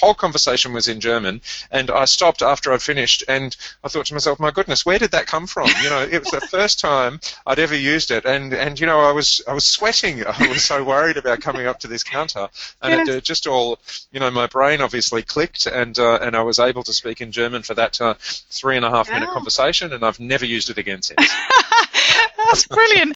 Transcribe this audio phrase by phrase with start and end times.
[0.00, 4.14] whole conversation was in German, and I stopped after I'd finished, and I thought to
[4.14, 7.20] myself, "My goodness, where did that come from?" You know, it was the first time
[7.46, 10.24] I'd ever used it, and and you know, I was I was sweating.
[10.26, 12.48] I was so worried about coming up to this counter,
[12.82, 13.08] and yes.
[13.08, 13.78] it uh, just all,
[14.12, 17.32] you know, my brain obviously clicked, and uh, and I was able to speak in
[17.32, 20.78] German for that uh, three and a half minute conversation, and I've never used it
[20.78, 21.20] again since.
[22.36, 23.14] That's brilliant.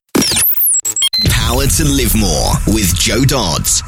[1.28, 3.82] Power to live more with Joe Dodds.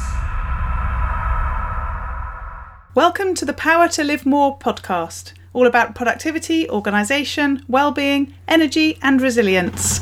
[2.95, 9.19] Welcome to the Power to Live More podcast, all about productivity, organisation, well-being, energy and
[9.19, 10.01] resilience.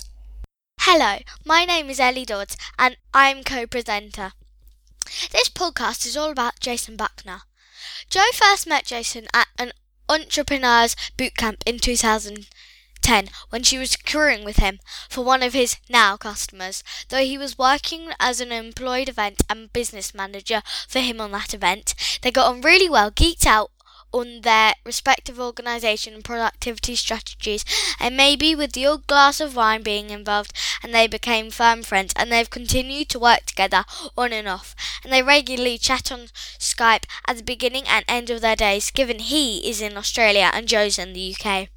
[0.85, 4.31] Hello, my name is Ellie Dodds, and I'm co presenter.
[5.31, 7.41] This podcast is all about Jason Buckner.
[8.09, 9.73] Joe first met Jason at an
[10.09, 16.17] entrepreneurs bootcamp in 2010 when she was touring with him for one of his now
[16.17, 16.83] customers.
[17.09, 21.53] Though he was working as an employed event and business manager for him on that
[21.53, 23.69] event, they got on really well, geeked out
[24.11, 27.65] on their respective organisation and productivity strategies,
[27.99, 32.13] and maybe with the old glass of wine being involved, and they became firm friends,
[32.15, 33.85] and they've continued to work together
[34.17, 36.27] on and off, and they regularly chat on
[36.59, 40.67] Skype at the beginning and end of their days, given he is in Australia and
[40.67, 41.69] Joe's in the UK.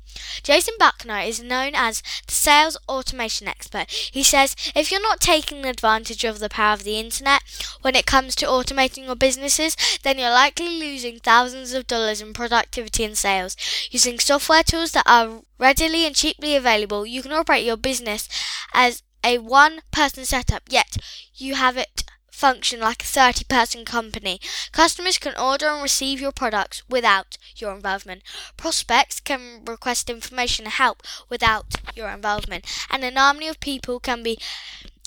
[0.42, 3.90] Jason Buckner is known as the sales automation expert.
[3.90, 7.42] He says if you're not taking advantage of the power of the internet
[7.82, 12.32] when it comes to automating your businesses, then you're likely losing thousands of dollars in
[12.32, 13.56] productivity and sales.
[13.90, 18.28] Using software tools that are readily and cheaply available, you can operate your business
[18.72, 20.96] as a one person setup, yet
[21.34, 22.03] you have it
[22.44, 24.38] function like a 30 person company.
[24.70, 28.22] Customers can order and receive your products without your involvement.
[28.58, 32.66] Prospects can request information and help without your involvement.
[32.90, 34.38] And an army of people can be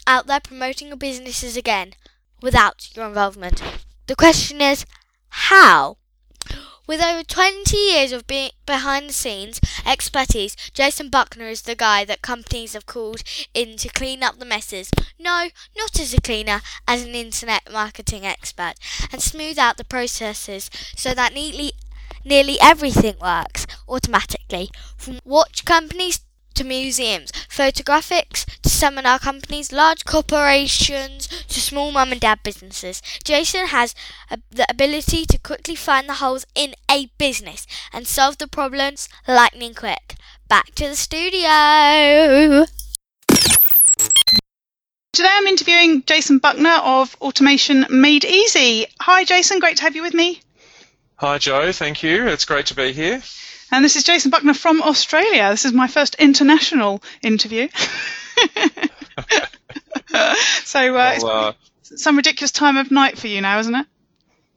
[0.07, 1.93] out there promoting your businesses again
[2.41, 3.61] without your involvement.
[4.07, 4.87] The question is,
[5.29, 5.97] how?
[6.87, 12.05] With over 20 years of being behind the scenes expertise, Jason Buckner is the guy
[12.05, 14.89] that companies have called in to clean up the messes.
[15.19, 18.75] No, not as a cleaner, as an internet marketing expert,
[19.11, 21.73] and smooth out the processes so that neatly
[22.23, 24.69] nearly everything works automatically.
[24.95, 26.21] From watch companies
[26.57, 33.00] to museums, photographics to seminar companies, large corporations to small mum and dad businesses.
[33.23, 33.94] Jason has
[34.31, 39.07] a, the ability to quickly find the holes in a business and solve the problems
[39.28, 40.16] lightning quick.
[40.47, 42.66] Back to the studio.
[45.13, 48.88] Today I'm interviewing Jason Buckner of Automation Made Easy.
[49.01, 49.59] Hi, Jason.
[49.59, 50.41] Great to have you with me.
[51.17, 51.72] Hi, Joe.
[51.72, 52.28] Thank you.
[52.28, 53.22] It's great to be here.
[53.72, 55.50] And this is Jason Buckner from Australia.
[55.50, 57.67] This is my first international interview.
[60.63, 63.85] so uh, well, uh, some ridiculous time of night for you now, isn't it?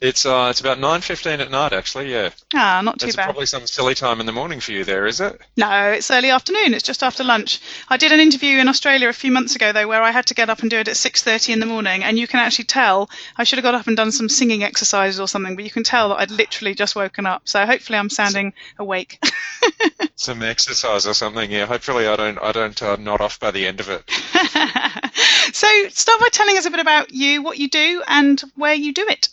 [0.00, 2.10] It's uh, it's about nine fifteen at night, actually.
[2.10, 2.30] Yeah.
[2.54, 3.08] Ah, not too bad.
[3.08, 3.24] it's bad.
[3.24, 5.38] Probably some silly time in the morning for you there, is it?
[5.58, 6.72] No, it's early afternoon.
[6.72, 7.60] It's just after lunch.
[7.90, 10.34] I did an interview in Australia a few months ago though, where I had to
[10.34, 12.64] get up and do it at six thirty in the morning, and you can actually
[12.64, 13.10] tell.
[13.36, 15.84] I should have got up and done some singing exercises or something, but you can
[15.84, 17.42] tell that I'd literally just woken up.
[17.44, 19.22] So hopefully I'm sounding awake.
[20.16, 21.50] some exercise or something.
[21.50, 21.66] Yeah.
[21.66, 24.02] Hopefully I don't I don't uh, nod off by the end of it.
[25.54, 28.94] so start by telling us a bit about you, what you do, and where you
[28.94, 29.28] do it.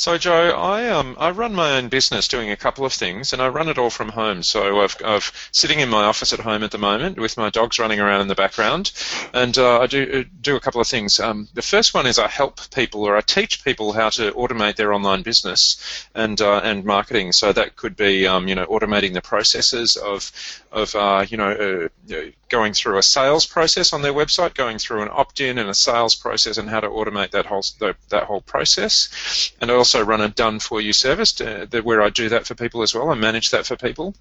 [0.00, 3.42] So, Joe, I um I run my own business doing a couple of things, and
[3.42, 4.44] I run it all from home.
[4.44, 7.80] So I've I've sitting in my office at home at the moment with my dogs
[7.80, 8.92] running around in the background,
[9.34, 11.18] and uh, I do uh, do a couple of things.
[11.18, 14.76] Um, the first one is I help people or I teach people how to automate
[14.76, 17.32] their online business and uh, and marketing.
[17.32, 20.30] So that could be um, you know automating the processes of
[20.70, 22.14] of uh, you know uh,
[22.48, 26.14] going through a sales process on their website, going through an opt-in and a sales
[26.14, 27.64] process, and how to automate that whole
[28.08, 29.52] that whole process.
[29.60, 32.46] And I also run a done for you service uh, to, where I do that
[32.46, 33.10] for people as well.
[33.10, 34.14] I manage that for people.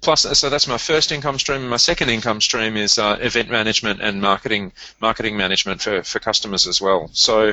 [0.00, 1.68] Plus, so that's my first income stream.
[1.68, 6.66] My second income stream is uh, event management and marketing marketing management for, for customers
[6.66, 7.10] as well.
[7.12, 7.52] So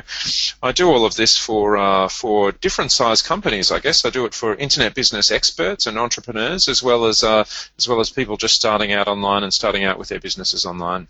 [0.62, 3.70] I do all of this for uh, for different size companies.
[3.70, 7.44] I guess I do it for internet business experts and entrepreneurs as well as uh,
[7.78, 11.08] as well as people just starting out online and starting out with their businesses online.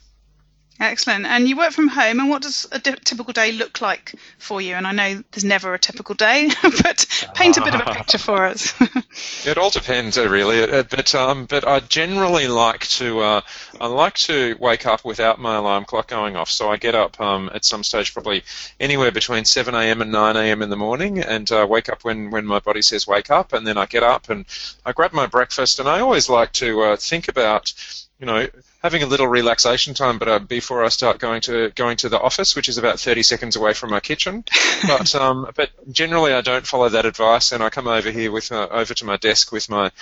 [0.81, 1.27] Excellent.
[1.27, 4.75] And you work from home, and what does a typical day look like for you?
[4.75, 8.19] And I know there's never a typical day, but paint a bit of a picture
[8.19, 8.75] for us.
[9.47, 10.63] it all depends, uh, really.
[10.63, 13.41] Uh, but um, but I generally like to uh,
[13.81, 16.51] I like to wake up without my alarm clock going off.
[16.51, 18.43] So I get up um, at some stage, probably
[18.81, 20.03] anywhere between 7 a.m.
[20.03, 20.63] and 9 a.m.
[20.63, 23.67] in the morning, and uh, wake up when when my body says wake up, and
[23.67, 24.47] then I get up and
[24.85, 27.73] I grab my breakfast, and I always like to uh, think about
[28.23, 28.47] you know,
[28.82, 32.20] having a little relaxation time, but uh, before I start going to going to the
[32.20, 34.44] office, which is about 30 seconds away from my kitchen.
[34.87, 38.50] But um, but generally, I don't follow that advice, and I come over here with
[38.50, 39.93] uh, over to my desk with my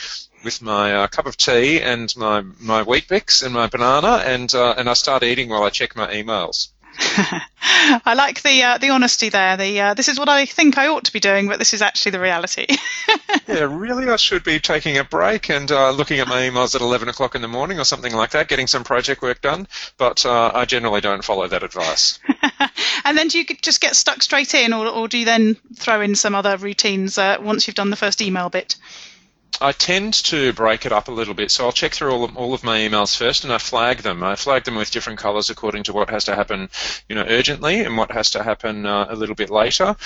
[0.43, 4.75] with my uh, cup of tea and my my Weet-Bix and my banana, and uh,
[4.79, 6.69] and I start eating while I check my emails.
[7.62, 9.56] I like the uh, the honesty there.
[9.56, 11.81] The uh, this is what I think I ought to be doing, but this is
[11.81, 12.67] actually the reality.
[13.49, 16.82] yeah, really, I should be taking a break and uh, looking at my emails at
[16.82, 19.67] eleven o'clock in the morning or something like that, getting some project work done.
[19.97, 22.19] But uh, I generally don't follow that advice.
[23.05, 26.00] and then do you just get stuck straight in, or, or do you then throw
[26.02, 28.76] in some other routines uh, once you've done the first email bit?
[29.61, 31.50] I tend to break it up a little bit.
[31.50, 34.23] So I'll check through all of, all of my emails first, and I flag them.
[34.23, 36.70] I flag them with different colours according to what has to happen,
[37.08, 39.97] you know, urgently, and what has to happen uh, a little bit later.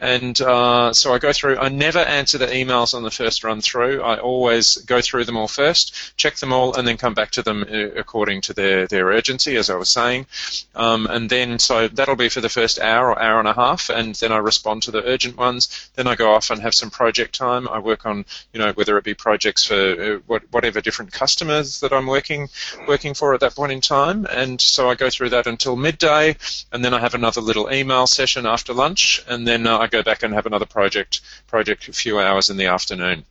[0.00, 1.58] And uh, so I go through.
[1.58, 4.02] I never answer the emails on the first run through.
[4.02, 7.42] I always go through them all first, check them all, and then come back to
[7.42, 10.26] them uh, according to their their urgency, as I was saying.
[10.74, 13.90] Um, and then so that'll be for the first hour or hour and a half,
[13.90, 15.90] and then I respond to the urgent ones.
[15.96, 17.68] Then I go off and have some project time.
[17.68, 21.92] I work on, you know, whether it be projects for uh, whatever different customers that
[21.92, 22.48] I'm working
[22.86, 24.26] working for at that point in time.
[24.26, 26.36] And so I go through that until midday,
[26.72, 30.02] and then I have another little email session after lunch, and then uh, I go
[30.02, 33.24] back and have another project project a few hours in the afternoon.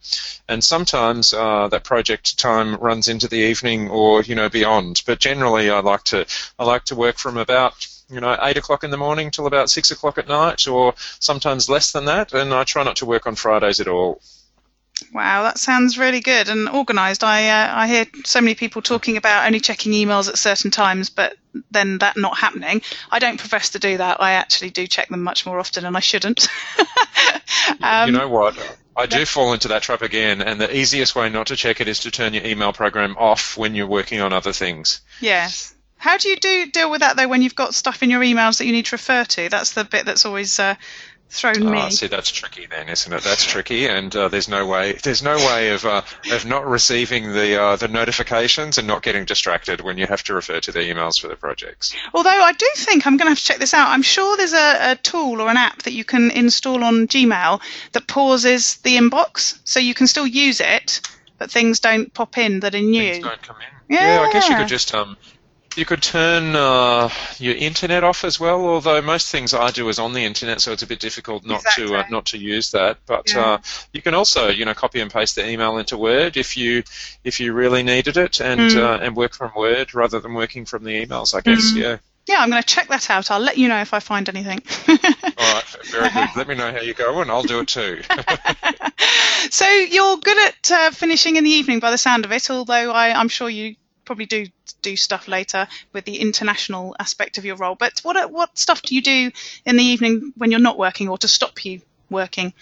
[0.48, 5.04] And sometimes uh, that project time runs into the evening or you know beyond.
[5.06, 6.26] But generally, I like to
[6.60, 9.70] I like to work from about you know, eight o'clock in the morning till about
[9.70, 12.34] six o'clock at night, or sometimes less than that.
[12.34, 14.22] And I try not to work on Fridays at all.
[15.14, 17.24] Wow, that sounds really good and organised.
[17.24, 21.10] I uh, I hear so many people talking about only checking emails at certain times,
[21.10, 21.38] but
[21.70, 22.82] then that not happening.
[23.10, 24.22] I don't profess to do that.
[24.22, 26.48] I actually do check them much more often, and I shouldn't.
[27.82, 28.58] um, you know what?
[28.96, 31.88] I do fall into that trap again, and the easiest way not to check it
[31.88, 35.02] is to turn your email program off when you're working on other things.
[35.22, 35.74] Yes.
[36.02, 38.58] How do you do deal with that though when you've got stuff in your emails
[38.58, 39.50] that you need to refer to?
[39.50, 40.74] That's the bit that's always uh,
[41.32, 41.80] thrown me.
[41.82, 43.24] Oh, see, that's tricky then, isn't it?
[43.24, 46.02] That's tricky, and uh, there's no way there's no way of uh,
[46.32, 50.34] of not receiving the uh, the notifications and not getting distracted when you have to
[50.34, 51.96] refer to the emails for the projects.
[52.14, 53.90] Although I do think I'm going to have to check this out.
[53.90, 57.62] I'm sure there's a, a tool or an app that you can install on Gmail
[57.94, 61.02] that pauses the inbox, so you can still use it,
[61.38, 63.14] but things don't pop in that are new.
[63.14, 63.96] Things don't come in.
[63.96, 65.18] Yeah, yeah I guess you could just um
[65.78, 70.00] you could turn uh, your internet off as well, although most things I do is
[70.00, 71.88] on the internet, so it's a bit difficult not exactly.
[71.88, 72.98] to uh, not to use that.
[73.06, 73.42] But yeah.
[73.42, 73.58] uh,
[73.94, 76.84] you can also, you know, copy and paste the email into Word if you
[77.24, 79.02] if you really needed it, and mm.
[79.02, 81.36] and work from Word rather than working from the emails.
[81.36, 81.78] I guess, mm.
[81.78, 81.98] yeah.
[82.28, 83.32] Yeah, I'm going to check that out.
[83.32, 84.62] I'll let you know if I find anything.
[84.88, 86.30] All right, very good.
[86.36, 88.02] Let me know how you go, and I'll do it too.
[89.50, 92.50] so you're good at uh, finishing in the evening, by the sound of it.
[92.52, 93.76] Although I, I'm sure you
[94.06, 94.48] probably do
[94.82, 97.76] do stuff later with the international aspect of your role.
[97.76, 99.32] But what what stuff do you do
[99.66, 102.54] in the evening when you're not working, or to stop you working?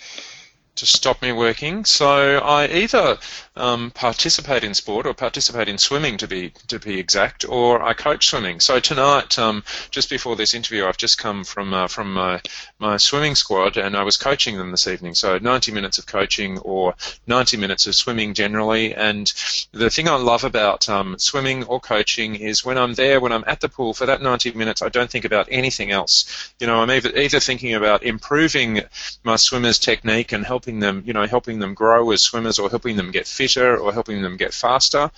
[0.79, 3.17] To stop me working, so I either
[3.57, 7.93] um, participate in sport or participate in swimming to be to be exact, or I
[7.93, 8.59] coach swimming.
[8.59, 12.41] So tonight, um, just before this interview, I've just come from uh, from my,
[12.79, 15.15] my swimming squad, and I was coaching them this evening.
[15.15, 16.95] So 90 minutes of coaching or
[17.27, 18.95] 90 minutes of swimming generally.
[18.95, 19.31] And
[19.74, 23.43] the thing I love about um, swimming or coaching is when I'm there, when I'm
[23.48, 26.53] at the pool for that 90 minutes, I don't think about anything else.
[26.59, 28.81] You know, I'm either either thinking about improving
[29.24, 32.95] my swimmers' technique and helping them, you know, helping them grow as swimmers or helping
[32.95, 35.09] them get fitter or helping them get faster,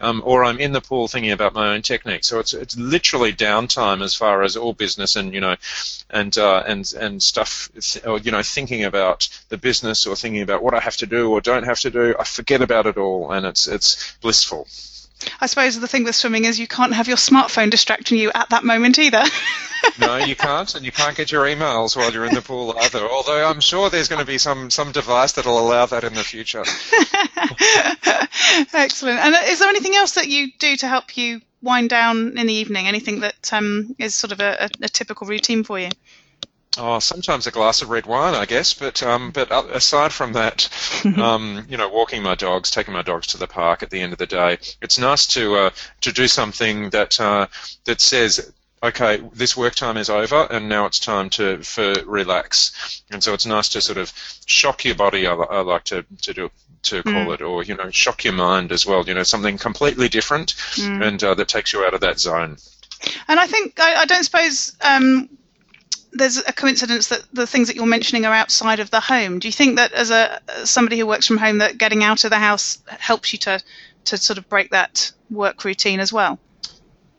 [0.00, 2.24] um, or I'm in the pool thinking about my own technique.
[2.24, 5.56] So it's it's literally downtime as far as all business and you know,
[6.10, 7.70] and uh, and and stuff.
[8.04, 11.30] Or, you know, thinking about the business or thinking about what I have to do
[11.30, 12.14] or don't have to do.
[12.18, 14.66] I forget about it all, and it's it's blissful.
[15.40, 18.50] I suppose the thing with swimming is you can't have your smartphone distracting you at
[18.50, 19.22] that moment either.
[19.98, 23.00] no, you can't, and you can't get your emails while you're in the pool either.
[23.00, 26.24] Although I'm sure there's going to be some some device that'll allow that in the
[26.24, 26.60] future.
[28.72, 29.18] Excellent.
[29.18, 32.54] And is there anything else that you do to help you wind down in the
[32.54, 32.86] evening?
[32.86, 35.90] Anything that um, is sort of a, a, a typical routine for you?
[36.76, 38.74] Oh, sometimes a glass of red wine, I guess.
[38.74, 40.68] But um, but aside from that,
[41.18, 44.12] um, you know, walking my dogs, taking my dogs to the park at the end
[44.12, 45.70] of the day, it's nice to uh,
[46.02, 47.46] to do something that uh,
[47.84, 48.52] that says.
[48.80, 53.02] Okay, this work time is over, and now it's time to for relax.
[53.10, 54.12] And so it's nice to sort of
[54.46, 55.26] shock your body.
[55.26, 56.50] I, I like to, to do
[56.84, 57.34] to call mm.
[57.34, 59.04] it, or you know, shock your mind as well.
[59.04, 61.04] You know, something completely different, mm.
[61.04, 62.56] and uh, that takes you out of that zone.
[63.26, 65.28] And I think I, I don't suppose um,
[66.18, 69.38] there's a coincidence that the things that you're mentioning are outside of the home.
[69.38, 72.30] Do you think that as a somebody who works from home, that getting out of
[72.30, 73.62] the house helps you to
[74.06, 76.38] to sort of break that work routine as well?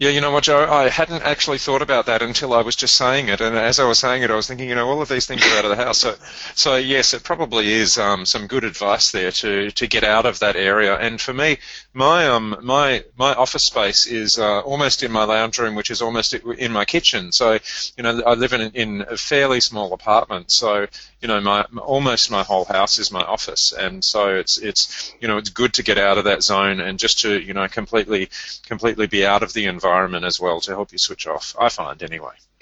[0.01, 0.65] Yeah, you know what, Joe?
[0.65, 3.83] I hadn't actually thought about that until I was just saying it, and as I
[3.83, 5.71] was saying it, I was thinking, you know, all of these things are out of
[5.71, 5.97] the house.
[5.97, 6.15] So,
[6.55, 10.39] so yes, it probably is um, some good advice there to to get out of
[10.39, 10.95] that area.
[10.97, 11.57] And for me,
[11.93, 16.01] my um my my office space is uh, almost in my lounge room, which is
[16.01, 17.33] almost in my kitchen.
[17.33, 17.59] So,
[17.97, 20.87] you know, I live in in a fairly small apartment, so
[21.21, 25.27] you know, my almost my whole house is my office, and so it's it's you
[25.27, 28.29] know it's good to get out of that zone and just to you know completely
[28.65, 31.55] completely be out of the environment as well to help you switch off.
[31.59, 32.33] I find anyway.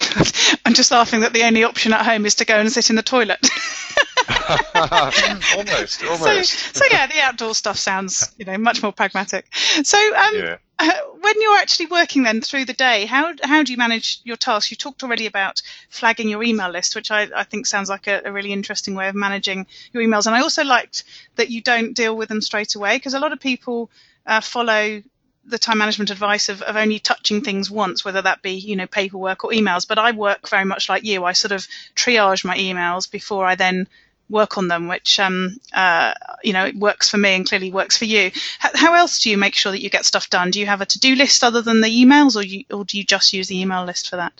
[0.64, 2.96] I'm just laughing that the only option at home is to go and sit in
[2.96, 3.38] the toilet.
[4.48, 6.50] almost, almost.
[6.50, 9.46] So, so, yeah, the outdoor stuff sounds, you know, much more pragmatic.
[9.54, 10.56] So, um, yeah.
[10.78, 10.90] uh,
[11.20, 14.70] when you're actually working then through the day, how how do you manage your tasks?
[14.70, 18.22] You talked already about flagging your email list, which I, I think sounds like a,
[18.24, 20.26] a really interesting way of managing your emails.
[20.26, 21.04] And I also liked
[21.36, 23.90] that you don't deal with them straight away because a lot of people
[24.26, 25.02] uh, follow
[25.48, 28.86] the time management advice of, of only touching things once, whether that be, you know,
[28.86, 29.88] paperwork or emails.
[29.88, 31.24] But I work very much like you.
[31.24, 33.88] I sort of triage my emails before I then
[34.28, 37.96] work on them, which, um, uh, you know, it works for me and clearly works
[37.96, 38.30] for you.
[38.58, 40.50] How, how, else do you make sure that you get stuff done?
[40.50, 43.04] Do you have a to-do list other than the emails or, you, or do you
[43.04, 44.32] just use the email list for that?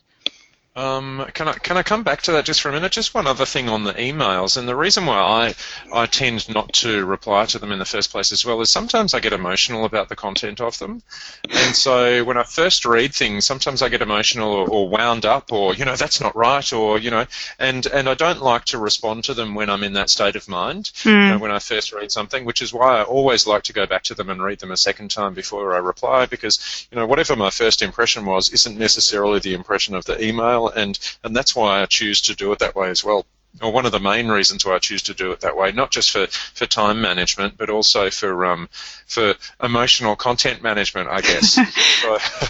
[0.79, 2.93] Um, can I can I come back to that just for a minute?
[2.93, 5.55] Just one other thing on the emails, and the reason why I
[5.93, 9.13] I tend not to reply to them in the first place as well is sometimes
[9.13, 11.03] I get emotional about the content of them,
[11.51, 15.51] and so when I first read things, sometimes I get emotional or, or wound up,
[15.51, 17.27] or you know that's not right, or you know,
[17.59, 20.49] and and I don't like to respond to them when I'm in that state of
[20.49, 20.93] mind.
[21.03, 21.11] Mm.
[21.11, 23.87] You know, when I first read something, which is why I always like to go
[23.87, 27.07] back to them and read them a second time before I reply, because you know
[27.07, 31.55] whatever my first impression was isn't necessarily the impression of the email and and that's
[31.55, 33.27] why I choose to do it that way as well.
[33.63, 35.91] Or one of the main reasons why I choose to do it that way, not
[35.91, 38.69] just for, for time management, but also for um,
[39.07, 41.57] for emotional content management, I guess.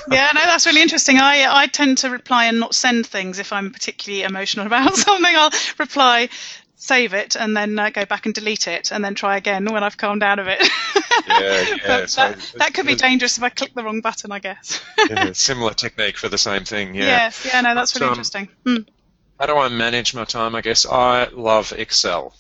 [0.11, 1.19] yeah, no, that's really interesting.
[1.19, 5.35] I I tend to reply and not send things if I'm particularly emotional about something.
[5.35, 6.29] I'll reply
[6.79, 9.83] save it and then uh, go back and delete it and then try again when
[9.83, 10.61] I've calmed down of it.
[11.29, 12.07] yeah, yeah.
[12.07, 14.81] So that, that, could be dangerous if I click the wrong button, I guess.
[15.11, 16.95] yeah, similar technique for the same thing.
[16.95, 17.03] Yeah.
[17.03, 17.47] Yes.
[17.47, 17.61] Yeah.
[17.61, 18.49] No, that's really um, interesting.
[18.65, 18.77] Hmm.
[19.39, 20.55] How do I manage my time?
[20.55, 22.33] I guess I love Excel.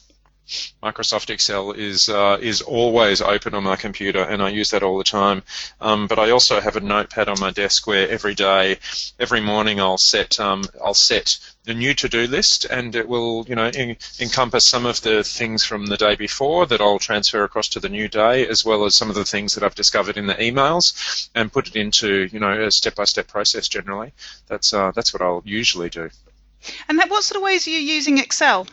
[0.83, 4.97] Microsoft Excel is uh, is always open on my computer, and I use that all
[4.97, 5.43] the time.
[5.81, 8.78] Um, but I also have a notepad on my desk where every day,
[9.19, 13.55] every morning, I'll set um, I'll set a new to-do list, and it will you
[13.57, 17.69] know en- encompass some of the things from the day before that I'll transfer across
[17.71, 20.26] to the new day, as well as some of the things that I've discovered in
[20.26, 23.69] the emails, and put it into you know a step-by-step process.
[23.69, 24.12] Generally,
[24.47, 26.09] that's uh, that's what I'll usually do.
[26.88, 28.67] And what sort of ways are you using Excel?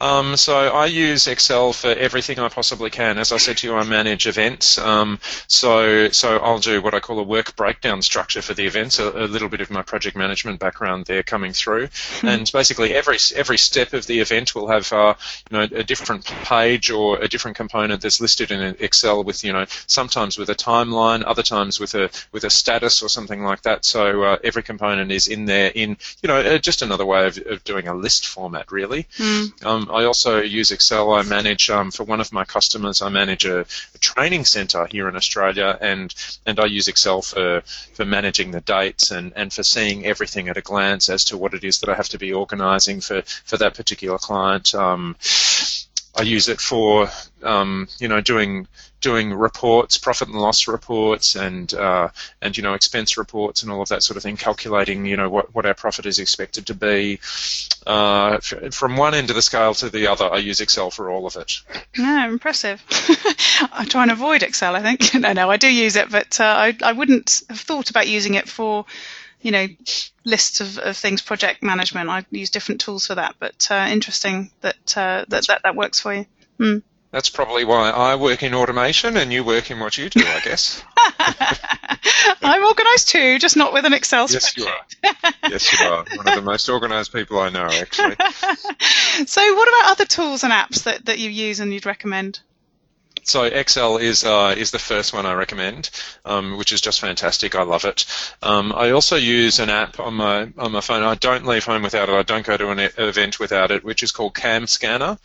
[0.00, 3.18] Um, so I use Excel for everything I possibly can.
[3.18, 4.76] As I said to you, I manage events.
[4.78, 8.98] Um, so so I'll do what I call a work breakdown structure for the events.
[8.98, 12.28] A, a little bit of my project management background there coming through, mm-hmm.
[12.28, 15.14] and basically every every step of the event will have uh,
[15.50, 19.52] you know a different page or a different component that's listed in Excel with you
[19.52, 23.62] know sometimes with a timeline, other times with a with a status or something like
[23.62, 23.84] that.
[23.84, 27.38] So uh, every component is in there in you know uh, just another way of,
[27.46, 29.06] of doing a list format really.
[29.44, 29.66] Mm.
[29.66, 31.12] Um, I also use Excel.
[31.12, 33.02] I manage um, for one of my customers.
[33.02, 36.14] I manage a, a training centre here in Australia, and
[36.46, 37.62] and I use Excel for
[37.94, 41.54] for managing the dates and, and for seeing everything at a glance as to what
[41.54, 44.74] it is that I have to be organising for for that particular client.
[44.74, 45.16] Um,
[46.16, 47.08] I use it for
[47.42, 48.68] um, you know doing
[49.00, 52.08] doing reports, profit and loss reports, and uh,
[52.40, 55.28] and you know expense reports and all of that sort of thing, calculating you know
[55.28, 57.20] what, what our profit is expected to be.
[57.86, 58.38] Uh,
[58.70, 61.36] from one end of the scale to the other, I use Excel for all of
[61.36, 61.60] it.
[61.98, 62.82] No, impressive.
[63.72, 64.74] I try and avoid Excel.
[64.74, 67.90] I think no, no, I do use it, but uh, I I wouldn't have thought
[67.90, 68.86] about using it for
[69.44, 69.66] you know,
[70.24, 72.08] lists of, of things, project management.
[72.08, 76.00] I use different tools for that, but uh, interesting that, uh, that that that works
[76.00, 76.26] for you.
[76.58, 76.78] Hmm.
[77.10, 80.40] That's probably why I work in automation and you work in what you do, I
[80.40, 80.82] guess.
[82.42, 84.56] I'm organised too, just not with an Excel yes, spreadsheet.
[85.04, 85.32] you are.
[85.50, 86.04] yes, you are.
[86.16, 88.16] One of the most organised people I know, actually.
[89.26, 92.40] so, what about other tools and apps that, that you use and you'd recommend?
[93.26, 95.90] So Excel is uh, is the first one I recommend,
[96.24, 97.54] um, which is just fantastic.
[97.54, 98.04] I love it.
[98.42, 101.02] Um, I also use an app on my on my phone.
[101.02, 102.14] I don't leave home without it.
[102.14, 105.18] I don't go to an event without it, which is called CamScanner,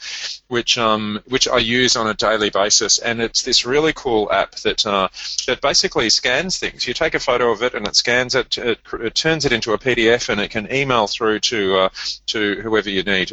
[0.48, 3.00] which um, which I use on a daily basis.
[3.00, 5.10] And it's this really cool app that uh,
[5.48, 6.88] that basically scans things.
[6.88, 9.74] You take a photo of it and it scans it, it, it turns it into
[9.74, 11.89] a PDF, and it can email through to uh,
[12.27, 13.32] to whoever you need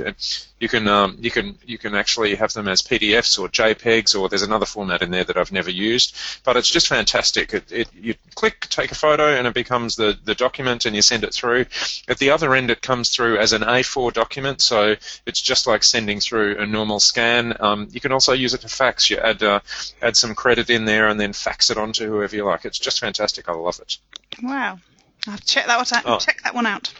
[0.58, 4.28] you can um, you can you can actually have them as PDFs or JPEGs or
[4.28, 7.52] there's another format in there that I've never used, but it's just fantastic.
[7.52, 11.02] It, it, you click, take a photo, and it becomes the, the document, and you
[11.02, 11.66] send it through.
[12.08, 14.96] At the other end, it comes through as an A4 document, so
[15.26, 17.54] it's just like sending through a normal scan.
[17.60, 19.10] Um, you can also use it to fax.
[19.10, 19.60] You add uh,
[20.00, 22.64] add some credit in there, and then fax it on to whoever you like.
[22.64, 23.48] It's just fantastic.
[23.48, 23.98] I love it.
[24.42, 24.78] Wow,
[25.26, 26.02] I'll check that one out.
[26.06, 26.18] Oh.
[26.18, 26.92] Check that one out.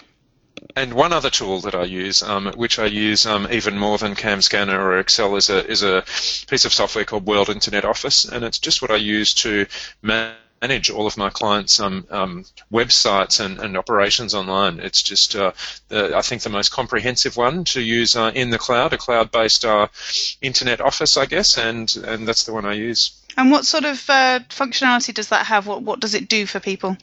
[0.74, 4.14] And one other tool that I use, um, which I use um, even more than
[4.14, 6.02] CamScanner or Excel, is a is a
[6.48, 9.66] piece of software called World Internet Office, and it's just what I use to
[10.02, 14.80] manage all of my clients' um, um, websites and, and, operations online.
[14.80, 15.52] It's just, uh,
[15.88, 19.64] the, I think, the most comprehensive one to use uh, in the cloud, a cloud-based
[19.64, 19.88] uh,
[20.40, 23.12] internet office, I guess, and and that's the one I use.
[23.36, 25.66] And what sort of uh, functionality does that have?
[25.66, 26.96] What what does it do for people?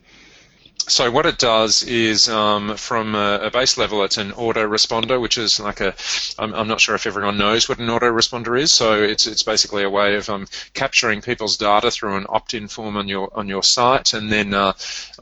[0.87, 5.37] So what it does is um, from a, a, base level it's an autoresponder which
[5.37, 5.95] is like a
[6.37, 8.71] I'm, I'm not sure if everyone knows what an autoresponder is.
[8.71, 12.97] So it's it's basically a way of um, capturing people's data through an opt-in form
[12.97, 14.73] on your on your site and then uh,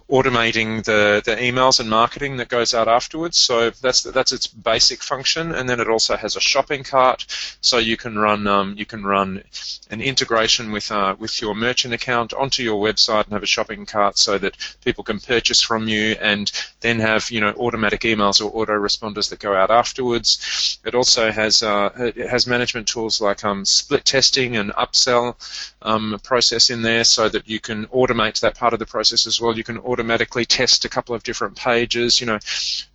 [0.09, 3.37] automating the, the emails and marketing that goes out afterwards.
[3.37, 5.53] So that's that's its basic function.
[5.53, 7.25] And then it also has a shopping cart.
[7.61, 9.43] So you can run um, you can run
[9.89, 13.85] an integration with uh, with your merchant account onto your website and have a shopping
[13.85, 18.01] cart so that people can purchase purchase from you and then have you know automatic
[18.01, 20.79] emails or autoresponders that go out afterwards.
[20.85, 25.35] It also has uh, it has management tools like um, split testing and upsell
[25.81, 29.41] um, process in there so that you can automate that part of the process as
[29.41, 29.57] well.
[29.57, 32.19] You can automatically test a couple of different pages.
[32.21, 32.39] You know,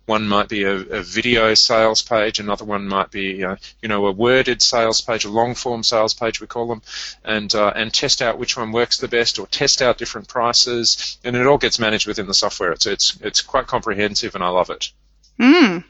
[0.05, 4.05] one might be a, a video sales page, another one might be uh, you know
[4.05, 6.81] a worded sales page, a long form sales page we call them,
[7.23, 11.17] and uh, and test out which one works the best, or test out different prices,
[11.23, 12.71] and it all gets managed within the software.
[12.71, 14.91] It's it's it's quite comprehensive, and I love it.
[15.39, 15.83] Mm.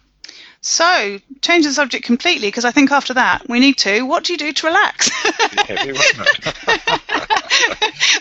[0.62, 4.02] So, change the subject completely because I think after that we need to.
[4.04, 5.10] What do you do to relax?
[5.67, 5.93] heavy,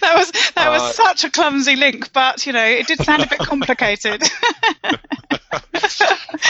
[0.00, 3.22] that was that was uh, such a clumsy link, but you know it did sound
[3.22, 4.22] a bit complicated.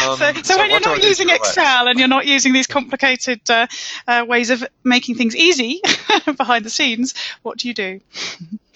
[0.02, 3.40] Um, so, so, so, when you're not using Excel and you're not using these complicated
[3.48, 3.66] uh,
[4.06, 5.80] uh, ways of making things easy
[6.36, 8.00] behind the scenes, what do you do?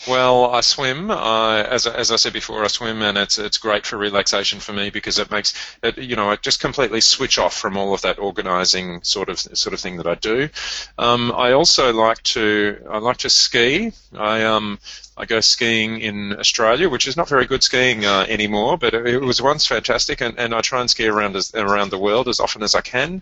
[0.09, 1.11] Well, I swim.
[1.11, 4.73] Uh, as, as I said before, I swim, and it's it's great for relaxation for
[4.73, 8.01] me because it makes it you know I just completely switch off from all of
[8.03, 10.49] that organising sort of sort of thing that I do.
[10.97, 13.93] Um, I also like to I like to ski.
[14.17, 14.79] I um
[15.21, 19.07] I go skiing in Australia, which is not very good skiing uh, anymore, but it,
[19.07, 22.27] it, was once fantastic, and, and I try and ski around as, around the world
[22.27, 23.21] as often as I can,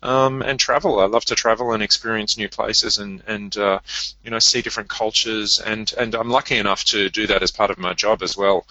[0.00, 1.00] um, and travel.
[1.00, 3.80] I love to travel and experience new places and and uh,
[4.22, 7.70] you know see different cultures, and and I'm lucky enough to do that as part
[7.70, 8.66] of my job as well.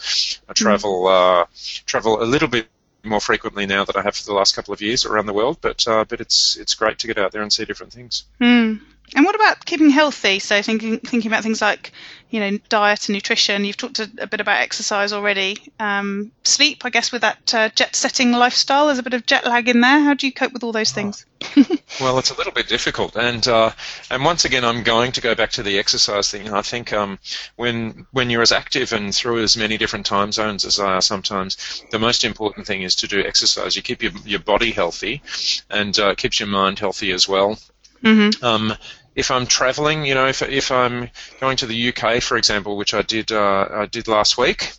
[0.48, 1.46] I travel uh,
[1.86, 2.68] travel a little bit
[3.04, 5.58] more frequently now that I have for the last couple of years around the world,
[5.60, 8.26] but uh, but it's it's great to get out there and see different things.
[8.40, 8.82] Mm.
[9.16, 10.40] And what about keeping healthy?
[10.40, 11.92] So thinking thinking about things like,
[12.30, 13.66] you know, diet and nutrition.
[13.66, 15.58] You've talked a, a bit about exercise already.
[15.80, 19.46] Um, sleep, I guess, with that uh, jet setting lifestyle, there's a bit of jet
[19.46, 20.00] lag in there.
[20.00, 21.26] How do you cope with all those things?
[22.02, 23.72] well, it's a little bit difficult, and uh,
[24.12, 26.54] and once again, I'm going to go back to the exercise thing.
[26.54, 27.18] I think um,
[27.56, 31.02] when when you're as active and through as many different time zones as I are
[31.02, 33.76] sometimes, the most important thing is to do exercise.
[33.76, 35.22] You keep your your body healthy,
[35.70, 37.58] and uh, keeps your mind healthy as well.
[38.04, 38.44] Mm-hmm.
[38.44, 38.74] Um,
[39.16, 41.10] if I'm traveling, you know, if, if I'm
[41.40, 44.72] going to the UK, for example, which I did uh, I did last week,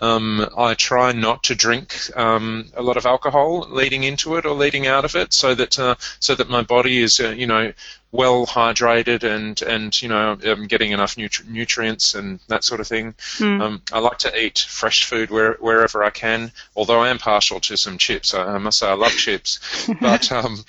[0.00, 4.54] um, I try not to drink um, a lot of alcohol leading into it or
[4.54, 7.72] leading out of it, so that uh, so that my body is uh, you know
[8.10, 12.86] well hydrated and and you know um, getting enough nutri- nutrients and that sort of
[12.86, 13.14] thing.
[13.36, 13.60] Mm.
[13.60, 16.50] Um, I like to eat fresh food where, wherever I can.
[16.74, 19.58] Although I am partial to some chips, I, I must say I love chips.
[20.00, 20.64] But um,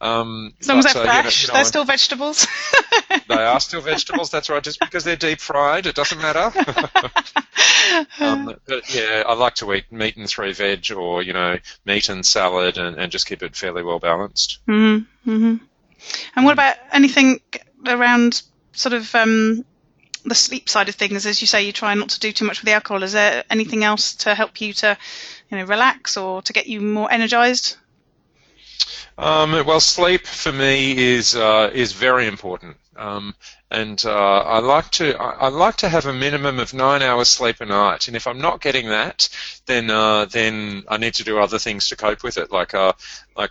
[0.00, 2.46] um, as long as they're uh, fresh, you know, they're still vegetables.
[3.28, 4.30] they are still vegetables.
[4.30, 4.62] That's right.
[4.62, 6.52] Just because they're deep fried, it doesn't matter.
[8.20, 11.58] um, but but yeah, I like to eat meat and three veg, or you know,
[11.84, 14.58] meat and salad, and, and just keep it fairly well balanced.
[14.66, 15.30] Mm-hmm.
[15.30, 15.64] Mm-hmm.
[16.34, 17.40] And what about anything
[17.86, 19.64] around sort of um,
[20.24, 21.26] the sleep side of things?
[21.26, 23.02] As you say, you try not to do too much with the alcohol.
[23.02, 24.96] Is there anything else to help you to,
[25.50, 27.76] you know, relax or to get you more energized?
[29.18, 33.34] Um, well, sleep for me is uh, is very important, um,
[33.70, 37.28] and uh, I like to I, I, like to have a minimum of nine hours
[37.28, 38.08] sleep a night.
[38.08, 39.30] And if I'm not getting that,
[39.64, 42.92] then uh, then I need to do other things to cope with it, like uh,
[43.34, 43.50] like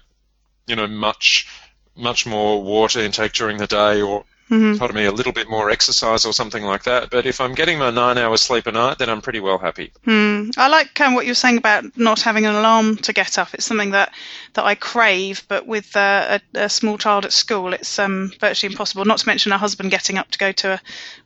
[0.67, 1.47] you know much
[1.95, 4.77] much more water intake during the day, or mm-hmm.
[4.77, 7.09] pardon me, a little bit more exercise or something like that.
[7.09, 9.91] But if I'm getting my nine hours sleep a night, then I'm pretty well happy.
[10.05, 10.57] Mm.
[10.57, 13.53] I like um, what you're saying about not having an alarm to get up.
[13.53, 14.13] It's something that,
[14.53, 18.71] that I crave, but with uh, a, a, small child at school, it's um, virtually
[18.71, 19.05] impossible.
[19.05, 20.79] Not to mention a husband getting up to go to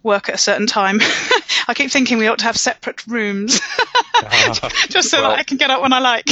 [0.03, 0.99] work at a certain time.
[1.67, 3.59] I keep thinking we ought to have separate rooms,
[4.89, 6.29] just so well, that I can get up when I like.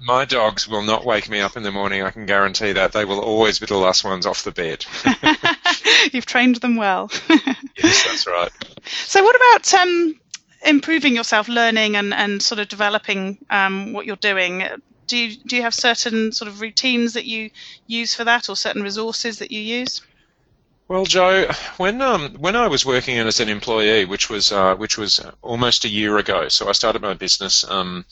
[0.00, 2.02] my dogs will not wake me up in the morning.
[2.02, 4.84] I can guarantee that they will always be the last ones off the bed.
[6.12, 7.10] You've trained them well.
[7.28, 8.50] yes, that's right.
[8.86, 10.20] So, what about um,
[10.64, 14.64] improving yourself, learning, and, and sort of developing um, what you're doing?
[15.06, 17.50] Do you do you have certain sort of routines that you
[17.86, 20.02] use for that, or certain resources that you use?
[20.90, 24.98] Well, Joe, when um, when I was working as an employee, which was uh, which
[24.98, 28.04] was almost a year ago, so I started my business um,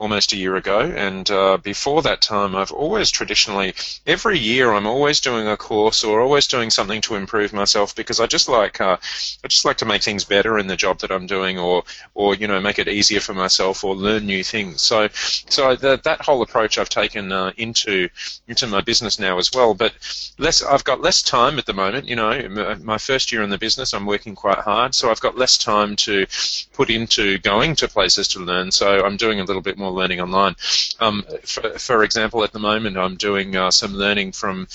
[0.00, 0.80] almost a year ago.
[0.80, 3.74] And uh, before that time, I've always traditionally,
[4.06, 8.18] every year, I'm always doing a course or always doing something to improve myself because
[8.18, 8.96] I just like uh,
[9.44, 11.84] I just like to make things better in the job that I'm doing, or
[12.14, 14.80] or you know make it easier for myself or learn new things.
[14.80, 18.08] So so that that whole approach I've taken uh, into
[18.48, 19.74] into my business now as well.
[19.74, 19.92] But
[20.38, 22.08] less, I've got less time at the moment.
[22.08, 25.36] You know, my first year in the business, I'm working quite hard, so I've got
[25.36, 26.26] less time to
[26.72, 28.72] put into going to places to learn.
[28.72, 30.56] So I'm doing a little bit more learning online.
[30.98, 34.66] Um, for, for, example, at the moment, I'm doing uh, some learning from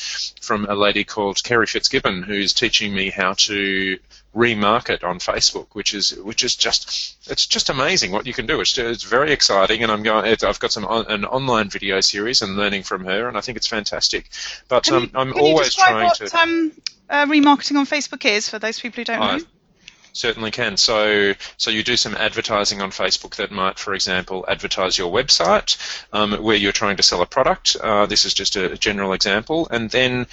[0.41, 3.97] from a lady called Kerry Fitzgibbon, who's teaching me how to
[4.35, 8.59] remarket on Facebook, which is which is just it's just amazing what you can do.
[8.59, 10.25] It's, it's very exciting, and I'm going.
[10.43, 13.57] I've got some on, an online video series and learning from her, and I think
[13.57, 14.29] it's fantastic.
[14.67, 16.37] But um, you, I'm always trying what, to.
[16.37, 16.71] Um,
[17.09, 19.45] uh, remarketing on Facebook is for those people who don't know
[20.15, 20.77] certainly can.
[20.77, 25.77] So, so you do some advertising on Facebook that might, for example, advertise your website
[26.13, 27.75] um, where you're trying to sell a product.
[27.81, 30.25] Uh, this is just a general example, and then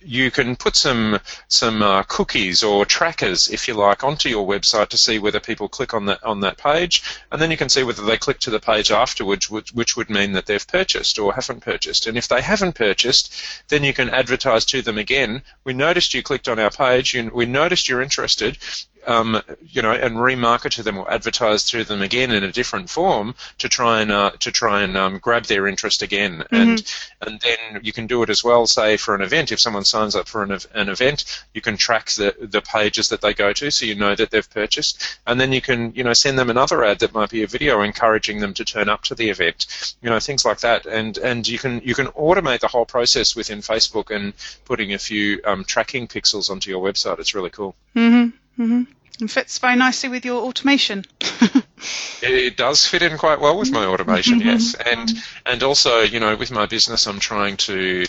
[0.00, 4.88] you can put some some uh, cookies or trackers, if you like, onto your website
[4.88, 7.82] to see whether people click on that on that page, and then you can see
[7.82, 11.34] whether they click to the page afterwards, which, which would mean that they've purchased or
[11.34, 12.06] haven't purchased.
[12.06, 13.34] And if they haven't purchased,
[13.68, 15.42] then you can advertise to them again.
[15.64, 17.14] We noticed you clicked on our page.
[17.14, 18.58] You, we noticed you're interested
[19.06, 22.88] um, you know, and remarket to them or advertise to them again in a different
[22.88, 26.38] form to try and uh, to try and um, grab their interest again.
[26.38, 26.54] Mm-hmm.
[26.54, 28.66] And and then you can do it as well.
[28.66, 32.10] Say for an event, if someone signs up for an, an event, you can track
[32.10, 35.18] the the pages that they go to, so you know that they've purchased.
[35.26, 37.82] And then you can you know send them another ad that might be a video
[37.82, 39.94] encouraging them to turn up to the event.
[40.02, 40.86] You know things like that.
[40.86, 44.32] And and you can you can automate the whole process within Facebook and
[44.64, 47.18] putting a few um, tracking pixels onto your website.
[47.18, 47.74] It's really cool.
[47.96, 48.36] Mm-hmm.
[48.58, 48.82] Mm-hmm.
[49.20, 51.04] And fits very nicely with your automation.
[52.22, 54.48] it does fit in quite well with my automation, mm-hmm.
[54.48, 55.12] yes, and
[55.44, 58.06] and also you know with my business I'm trying to,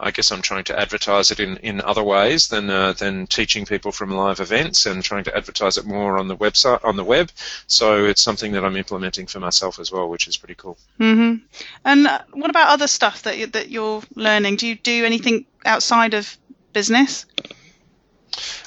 [0.00, 3.66] I guess I'm trying to advertise it in, in other ways than uh, than teaching
[3.66, 7.04] people from live events and trying to advertise it more on the website on the
[7.04, 7.30] web.
[7.66, 10.78] So it's something that I'm implementing for myself as well, which is pretty cool.
[10.98, 11.44] Mm-hmm.
[11.84, 14.56] And uh, what about other stuff that you, that you're learning?
[14.56, 16.36] Do you do anything outside of
[16.72, 17.26] business?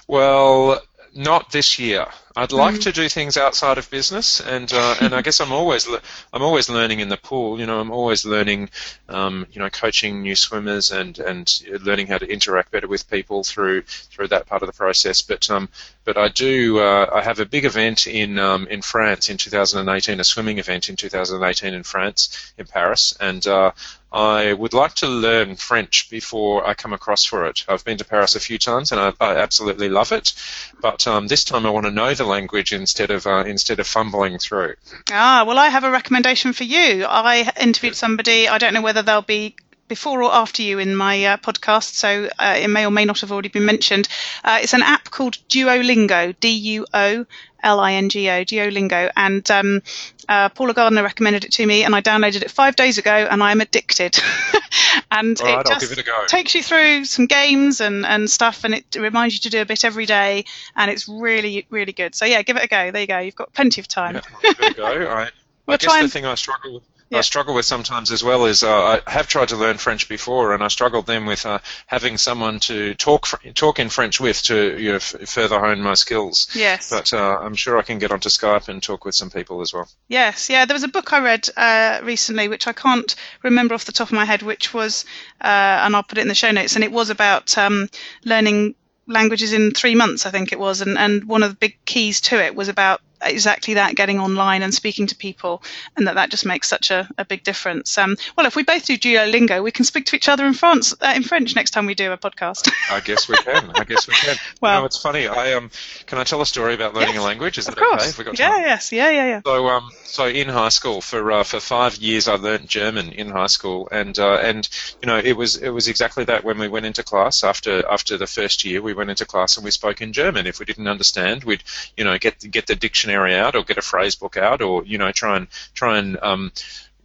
[0.07, 0.81] Well,
[1.13, 2.05] not this year.
[2.35, 2.83] I'd like mm.
[2.83, 6.41] to do things outside of business, and uh, and I guess I'm always le- I'm
[6.41, 7.59] always learning in the pool.
[7.59, 8.69] You know, I'm always learning,
[9.09, 13.43] um, you know, coaching new swimmers and and learning how to interact better with people
[13.43, 15.21] through through that part of the process.
[15.21, 15.69] But um,
[16.05, 20.19] but I do uh, I have a big event in um, in France in 2018,
[20.19, 23.71] a swimming event in 2018 in France in Paris, and uh,
[24.11, 27.63] I would like to learn French before I come across for it.
[27.67, 30.33] I've been to Paris a few times and I, I absolutely love it,
[30.81, 33.87] but um, this time I want to know the language instead of uh, instead of
[33.87, 34.75] fumbling through.
[35.11, 37.05] Ah, well, I have a recommendation for you.
[37.05, 38.47] I interviewed somebody.
[38.47, 39.55] I don't know whether they'll be
[39.89, 43.19] before or after you in my uh, podcast, so uh, it may or may not
[43.19, 44.07] have already been mentioned.
[44.43, 47.25] Uh, it's an app called Duolingo, D U O
[47.61, 49.81] L I N G O, Duolingo, and um,
[50.29, 53.43] uh, Paula Gardner recommended it to me, and I downloaded it five days ago, and
[53.43, 54.17] I'm addicted.
[55.11, 58.95] and right, it just it takes you through some games and, and stuff, and it
[58.95, 62.15] reminds you to do a bit every day, and it's really really good.
[62.15, 62.91] So yeah, give it a go.
[62.91, 63.19] There you go.
[63.19, 64.15] You've got plenty of time.
[64.15, 64.85] Yeah, give it a go.
[65.09, 65.31] All right.
[65.65, 66.83] We'll I guess the thing I struggle with.
[67.09, 67.19] Yeah.
[67.19, 70.53] I struggle with sometimes as well is uh, I have tried to learn French before,
[70.53, 74.43] and I struggled then with uh, having someone to talk fr- talk in French with
[74.43, 76.47] to you know, f- further hone my skills.
[76.53, 76.91] Yes.
[76.91, 79.73] But uh, I'm sure I can get onto Skype and talk with some people as
[79.73, 79.87] well.
[80.07, 80.65] Yes, yeah.
[80.65, 84.09] There was a book I read uh, recently, which I can't remember off the top
[84.09, 85.03] of my head, which was,
[85.41, 87.89] uh, and I'll put it in the show notes, and it was about um,
[88.23, 88.75] learning
[89.07, 92.21] languages in three months, I think it was, and, and one of the big keys
[92.21, 95.61] to it was about exactly that, getting online and speaking to people,
[95.97, 97.97] and that that just makes such a, a big difference.
[97.97, 100.93] Um, well, if we both do Duolingo, we can speak to each other in France
[101.01, 102.71] uh, in French next time we do a podcast.
[102.91, 103.71] I guess we can.
[103.75, 104.35] I guess we can.
[104.61, 105.27] Well- you know, it's funny.
[105.27, 105.69] I um,
[106.05, 107.57] can I tell a story about learning Yes, a language?
[107.57, 107.85] Is that okay?
[107.85, 108.17] course.
[108.17, 108.61] Got yeah, time?
[108.61, 109.41] yes, yeah, yeah, yeah.
[109.45, 113.29] So, um, so in high school for uh, for five years, I learnt German in
[113.29, 114.67] high school, and uh, and
[115.01, 118.17] you know it was it was exactly that when we went into class after after
[118.17, 120.45] the first year, we went into class and we spoke in German.
[120.47, 121.63] If we didn't understand, we'd
[121.95, 124.97] you know get get the dictionary out or get a phrase book out, or you
[124.97, 126.51] know try and try and um,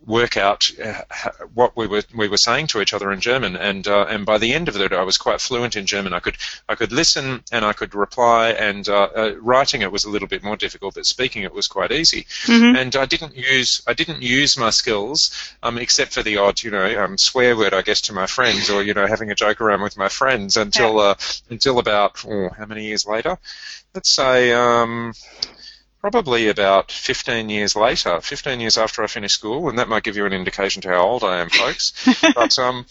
[0.07, 1.03] work out uh,
[1.55, 4.39] what we were we were saying to each other in German, and uh, and by
[4.39, 6.13] the end of it, I was quite fluent in German.
[6.13, 6.37] I could
[6.69, 10.29] I could listen and I could reply, and uh, uh, writing it was a little
[10.29, 12.27] bit more difficult, but speaking it was quite easy.
[12.77, 15.31] And I didn't use I didn't use my skills
[15.63, 18.71] um, except for the odd you know um, swear word I guess to my friends,
[18.71, 21.15] or you know having a joke around with my friends until uh,
[21.51, 23.39] until about oh, how many years later?
[23.95, 24.53] Let's say.
[24.53, 25.15] Um,
[26.11, 30.19] probably about 15 years later, 15 years after I finished school, and that might give
[30.19, 31.95] you an indication to how old I am, folks.
[32.35, 32.85] but um,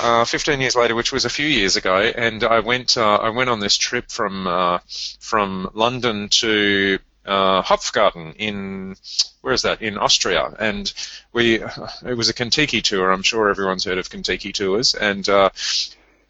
[0.00, 3.28] uh, 15 years later, which was a few years ago, and I went uh, I
[3.28, 4.80] went on this trip from uh,
[5.20, 8.96] from London to uh, Hopfgarten in
[9.42, 10.92] where is that in Austria, and
[11.32, 13.12] we it was a Contiki tour.
[13.12, 15.50] I'm sure everyone's heard of Contiki tours, and uh,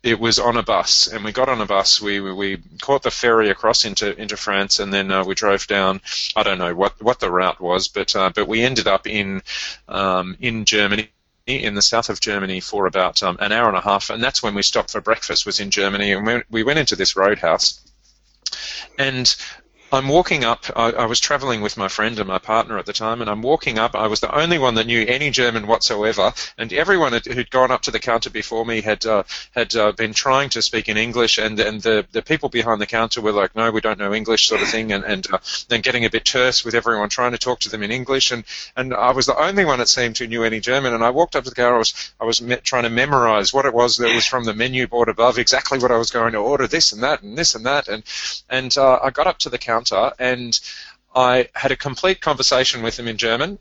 [0.03, 2.01] it was on a bus, and we got on a bus.
[2.01, 6.01] We we caught the ferry across into into France, and then uh, we drove down.
[6.35, 9.43] I don't know what what the route was, but uh, but we ended up in
[9.89, 11.11] um, in Germany.
[11.47, 14.41] In the south of Germany for about um, an hour and a half, and that's
[14.41, 15.47] when we stopped for breakfast.
[15.47, 17.81] Was in Germany, and we, we went into this roadhouse,
[18.97, 19.35] and
[19.93, 20.67] I'm walking up.
[20.77, 23.43] I, I was traveling with my friend and my partner at the time, and I'm
[23.43, 23.97] walking up.
[23.97, 27.73] I was the only one that knew any German whatsoever, and everyone had, who'd gone
[27.73, 30.97] up to the counter before me had uh, had uh, been trying to speak in
[30.97, 34.15] English, and and the, the people behind the counter were like, "No, we don't know
[34.15, 37.33] English," sort of thing, and and uh, then getting a bit terse with everyone trying
[37.33, 38.45] to talk to them in English, and
[38.77, 41.35] and I was the only one it seemed who knew any German, and I walked
[41.35, 41.75] up to the counter.
[41.75, 44.55] I was I was me- trying to memorize what it was that was from the
[44.55, 47.57] menu board above, exactly what I was going to order, this and that, and this
[47.57, 48.05] and that, and
[48.49, 49.80] and uh, I got up to the counter
[50.19, 50.61] and
[51.15, 53.59] I had a complete conversation with them in German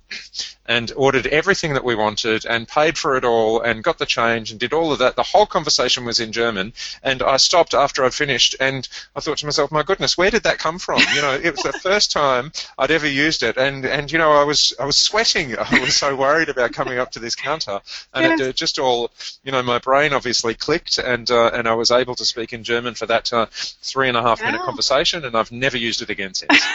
[0.67, 4.51] and ordered everything that we wanted and paid for it all and got the change
[4.51, 5.15] and did all of that.
[5.15, 9.39] The whole conversation was in German and I stopped after I'd finished and I thought
[9.39, 11.01] to myself, my goodness, where did that come from?
[11.15, 14.31] You know, it was the first time I'd ever used it and, and you know,
[14.31, 15.55] I was, I was sweating.
[15.59, 17.81] I was so worried about coming up to this counter
[18.13, 18.49] and it, Yes.
[18.49, 19.09] uh, just all,
[19.43, 22.63] you know, my brain obviously clicked and, uh, and I was able to speak in
[22.63, 24.65] German for that uh, three and a half minute Wow.
[24.67, 26.63] conversation and I've never used it again since.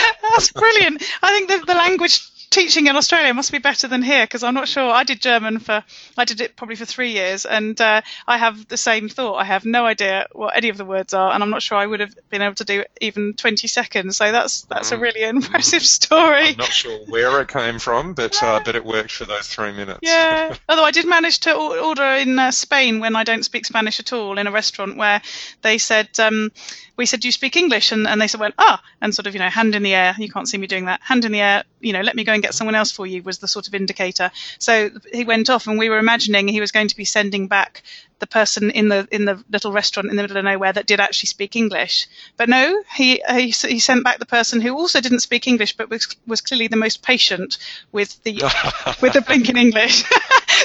[0.22, 1.02] That's brilliant.
[1.22, 4.54] I think the, the language teaching in Australia must be better than here because I'm
[4.54, 4.90] not sure.
[4.90, 5.82] I did German for,
[6.16, 9.36] I did it probably for three years, and uh, I have the same thought.
[9.36, 11.86] I have no idea what any of the words are, and I'm not sure I
[11.86, 14.18] would have been able to do even 20 seconds.
[14.18, 16.48] So that's that's a really impressive story.
[16.48, 19.72] I'm not sure where it came from, but uh, but it worked for those three
[19.72, 20.00] minutes.
[20.02, 20.54] Yeah.
[20.68, 24.12] Although I did manage to order in uh, Spain when I don't speak Spanish at
[24.12, 25.22] all in a restaurant where
[25.62, 26.50] they said, um,
[26.96, 27.92] we said, do you speak English?
[27.92, 30.14] And, and they said, went, ah, and sort of, you know, hand in the air.
[30.18, 31.00] You can't see me doing that.
[31.02, 33.22] Hand in the air, you know, let me go and get someone else for you
[33.22, 34.30] was the sort of indicator.
[34.58, 37.82] So he went off and we were imagining he was going to be sending back
[38.18, 41.00] the person in the in the little restaurant in the middle of nowhere that did
[41.00, 42.06] actually speak English.
[42.36, 45.90] But no, he he, he sent back the person who also didn't speak English, but
[45.90, 47.58] was was clearly the most patient
[47.90, 48.34] with the
[49.02, 50.04] with the blinking English.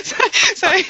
[0.04, 0.16] so,
[0.56, 0.82] so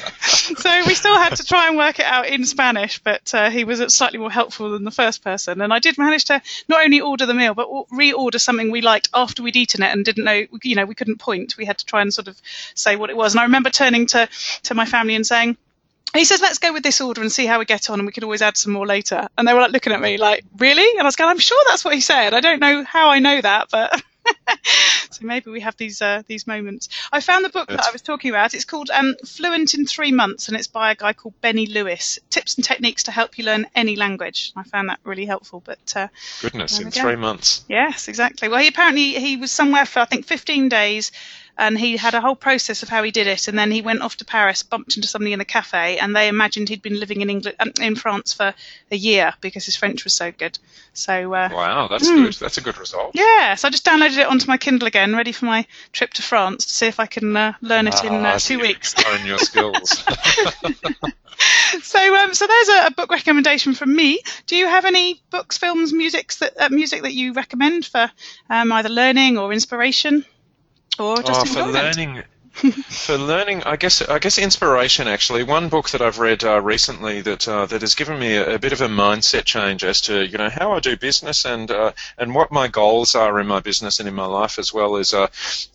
[0.56, 3.64] so we still had to try and work it out in Spanish, but uh, he
[3.64, 5.60] was slightly more helpful than the first person.
[5.60, 8.80] And I did manage to not only order the meal, but or- reorder something we
[8.80, 11.56] liked after we'd eaten it and didn't know, you know, we couldn't point.
[11.56, 12.40] We had to try and sort of
[12.74, 13.34] say what it was.
[13.34, 14.28] And I remember turning to
[14.64, 15.56] to my family and saying.
[16.14, 18.12] He says, let's go with this order and see how we get on, and we
[18.12, 19.28] can always add some more later.
[19.36, 20.88] And they were like looking at me like, really?
[20.92, 22.34] And I was going, I'm sure that's what he said.
[22.34, 24.02] I don't know how I know that, but
[25.18, 26.88] So maybe we have these uh, these moments.
[27.12, 28.54] I found the book that I was talking about.
[28.54, 32.20] It's called um, Fluent in Three Months, and it's by a guy called Benny Lewis.
[32.30, 34.52] Tips and techniques to help you learn any language.
[34.54, 35.60] I found that really helpful.
[35.64, 36.08] But uh,
[36.40, 37.00] Goodness, in go.
[37.00, 37.64] three months.
[37.68, 38.48] yes, exactly.
[38.48, 41.10] Well, he apparently he was somewhere for I think 15 days.
[41.58, 44.00] And he had a whole process of how he did it, and then he went
[44.02, 47.20] off to Paris, bumped into somebody in a cafe, and they imagined he'd been living
[47.20, 48.54] in England, um, in France for
[48.92, 50.56] a year because his French was so good.
[50.92, 52.24] So uh, Wow, that's Hmm.
[52.24, 52.34] good.
[52.34, 53.10] That's a good result.
[53.14, 56.22] yeah, so I just downloaded it onto my Kindle again, ready for my trip to
[56.22, 58.94] France to see if I can uh, learn it in Ah, uh, two weeks.
[58.96, 60.04] Honed your skills.
[61.82, 64.20] So, um, so there's a, a book recommendation from me.
[64.46, 68.10] Do you have any books, films, music that uh, music that you recommend for
[68.50, 70.24] um, either learning or inspiration,
[70.98, 72.22] or just oh, for learning.
[72.88, 75.44] for learning, I guess I guess inspiration actually.
[75.44, 78.58] One book that I've read uh, recently that uh, that has given me a, a
[78.58, 81.92] bit of a mindset change as to you know how I do business and uh,
[82.16, 85.14] and what my goals are in my business and in my life as well is
[85.14, 85.28] uh,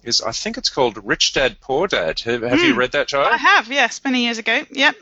[0.03, 2.19] is I think it's called Rich Dad Poor Dad.
[2.19, 3.23] Have, have you read that, Joe?
[3.23, 4.65] I have, yes, many years ago.
[4.71, 4.95] Yep.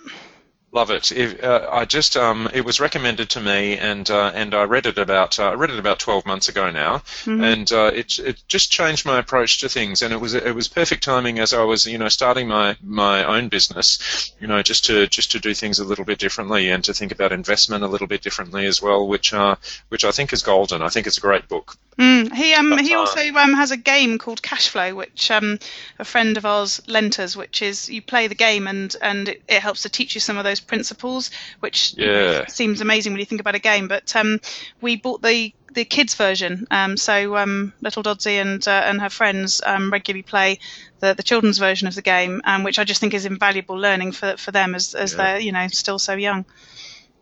[0.74, 1.12] Love it.
[1.12, 4.86] If, uh, I just um, it was recommended to me, and uh, and I read
[4.86, 8.42] it about uh, I read it about twelve months ago now, and uh, it it
[8.48, 11.64] just changed my approach to things, and it was it was perfect timing as I
[11.64, 15.54] was you know starting my my own business, you know just to just to do
[15.54, 18.82] things a little bit differently and to think about investment a little bit differently as
[18.82, 19.56] well, which uh
[19.90, 20.82] which I think is golden.
[20.82, 21.76] I think it's a great book.
[22.00, 25.60] Mm, he um But, he uh, also um has a game called Cashflow, which um
[26.00, 29.42] a friend of ours lent us, which is you play the game and and it,
[29.50, 32.45] it helps to teach you some of those principles, which Yeah.
[32.47, 33.88] seems amazing when you think about a game.
[33.88, 34.39] But um
[34.82, 39.10] we bought the the kids version, um so um little Dodsy and uh, and her
[39.10, 40.60] friends um regularly play
[41.00, 44.12] the the children's version of the game, um which I just think is invaluable learning
[44.12, 45.17] for for them as as Yeah.
[45.17, 46.45] they're you know still so young.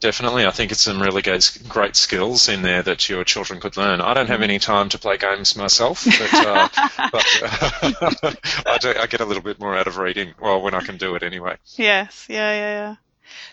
[0.01, 3.75] Definitely, I think it's some really great, great skills in there that your children could
[3.75, 3.99] learn.
[3.99, 6.69] I don't have any time to play games myself, but, uh,
[7.11, 8.31] but uh,
[8.65, 10.33] I, do, I get a little bit more out of reading.
[10.41, 11.57] Well, when I can do it anyway.
[11.75, 12.95] Yes, yeah, yeah, yeah.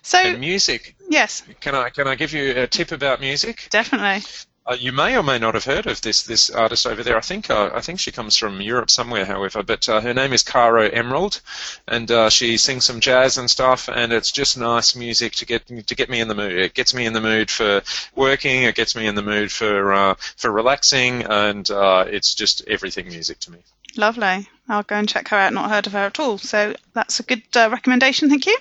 [0.03, 0.95] So And music.
[1.09, 3.69] yes, Can I can I give you a tip about music?
[3.71, 4.23] definitely.
[4.69, 7.17] Uh, you may or may not have heard of this this artist over there.
[7.17, 9.63] I think uh, I think she comes from Europe somewhere, however.
[9.63, 11.41] But uh, her name is Caro Emerald,
[11.87, 13.89] and uh, she sings some jazz and stuff.
[13.89, 16.53] And it's just nice music to get to get me in the mood.
[16.53, 17.81] It gets me in the mood for
[18.17, 18.65] working.
[18.65, 23.07] It gets me in the mood for uh, for relaxing, and uh, it's just everything
[23.07, 23.59] music to me.
[23.95, 24.49] Lovely.
[24.69, 25.53] I'll go and check her out.
[25.53, 26.39] Not heard of her at all.
[26.39, 28.29] So that's a good uh, recommendation.
[28.29, 28.59] Thank you.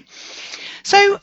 [0.83, 1.19] So,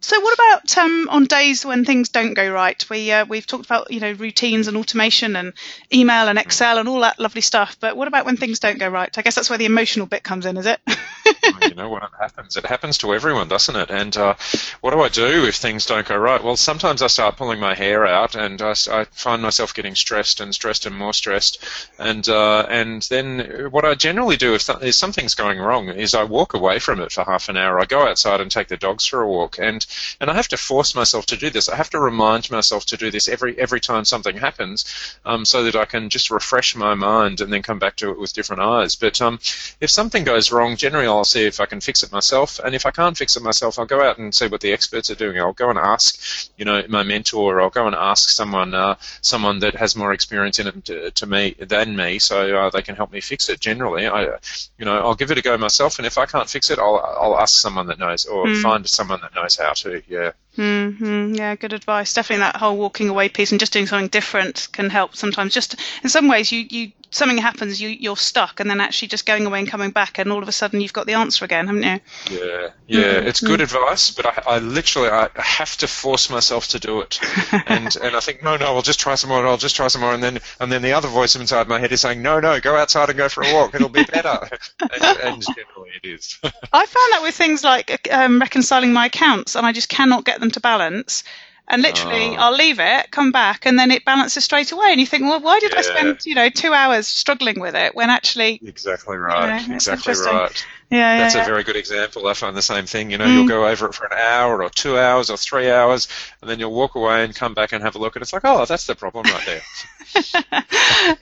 [0.00, 2.84] so what about um, on days when things don't go right?
[2.90, 5.52] We uh, we've talked about you know routines and automation and
[5.92, 7.76] email and Excel and all that lovely stuff.
[7.80, 9.16] But what about when things don't go right?
[9.16, 10.80] I guess that's where the emotional bit comes in, is it?
[11.62, 12.56] you know what happens.
[12.56, 13.90] It happens to everyone, doesn't it?
[13.90, 14.34] And uh,
[14.80, 16.42] what do I do if things don't go right?
[16.42, 18.74] Well, sometimes I start pulling my hair out, and I
[19.10, 21.64] find myself getting stressed and stressed and more stressed.
[21.98, 26.14] And uh, and then what I generally do if, th- if something's going wrong is
[26.14, 27.80] I walk away from it for half an hour.
[27.80, 29.85] I go outside and take the dogs for a walk, and
[30.20, 31.68] and I have to force myself to do this.
[31.68, 34.84] I have to remind myself to do this every every time something happens,
[35.24, 38.18] um, so that I can just refresh my mind and then come back to it
[38.18, 38.96] with different eyes.
[38.96, 39.38] But um,
[39.80, 42.86] if something goes wrong, generally I'll see if I can fix it myself, and if
[42.86, 45.38] I can't fix it myself, I'll go out and see what the experts are doing.
[45.38, 47.36] I'll go and ask, you know, my mentor.
[47.36, 51.10] Or I'll go and ask someone, uh, someone that has more experience in it to,
[51.10, 53.60] to me than me, so uh, they can help me fix it.
[53.60, 54.38] Generally, I,
[54.78, 56.98] you know, I'll give it a go myself, and if I can't fix it, I'll
[57.20, 60.32] I'll ask someone that knows, or find someone that knows how Yeah.
[60.56, 62.14] hmm Yeah, good advice.
[62.14, 65.52] Definitely that whole walking away piece and just doing something different can help sometimes.
[65.54, 69.26] Just in some ways, you, you something happens, you you're stuck, and then actually just
[69.26, 71.66] going away and coming back, and all of a sudden you've got the answer again,
[71.66, 72.00] haven't you?
[72.38, 76.78] Yeah, yeah, it's good advice, but I, I literally I have to force myself to
[76.78, 77.20] do it,
[77.66, 80.00] and and I think no, no, I'll just try some more, I'll just try some
[80.00, 82.60] more, and then and then the other voice inside my head is saying no, no,
[82.60, 84.48] go outside and go for a walk, it'll be better,
[84.80, 86.38] and, and generally it is.
[86.42, 90.40] I found that with things like um, reconciling my accounts, and I just cannot get
[90.40, 91.24] them to balance.
[91.68, 92.40] And literally, Oh.
[92.40, 94.92] I'll leave it, come back, and then it balances straight away.
[94.92, 97.94] And you think, well, why did I spend, you know, two hours struggling with it
[97.94, 100.66] when actually, exactly right, Yeah, it's exactly right.
[100.90, 101.42] yeah, yeah, That's yeah.
[101.42, 102.28] a very good example.
[102.28, 103.10] I find the same thing.
[103.10, 103.48] You know, you'll mm.
[103.48, 106.06] go over it for an hour or two hours or three hours,
[106.40, 108.44] and then you'll walk away and come back and have a look, and it's like,
[108.44, 110.64] oh, that's the problem right there.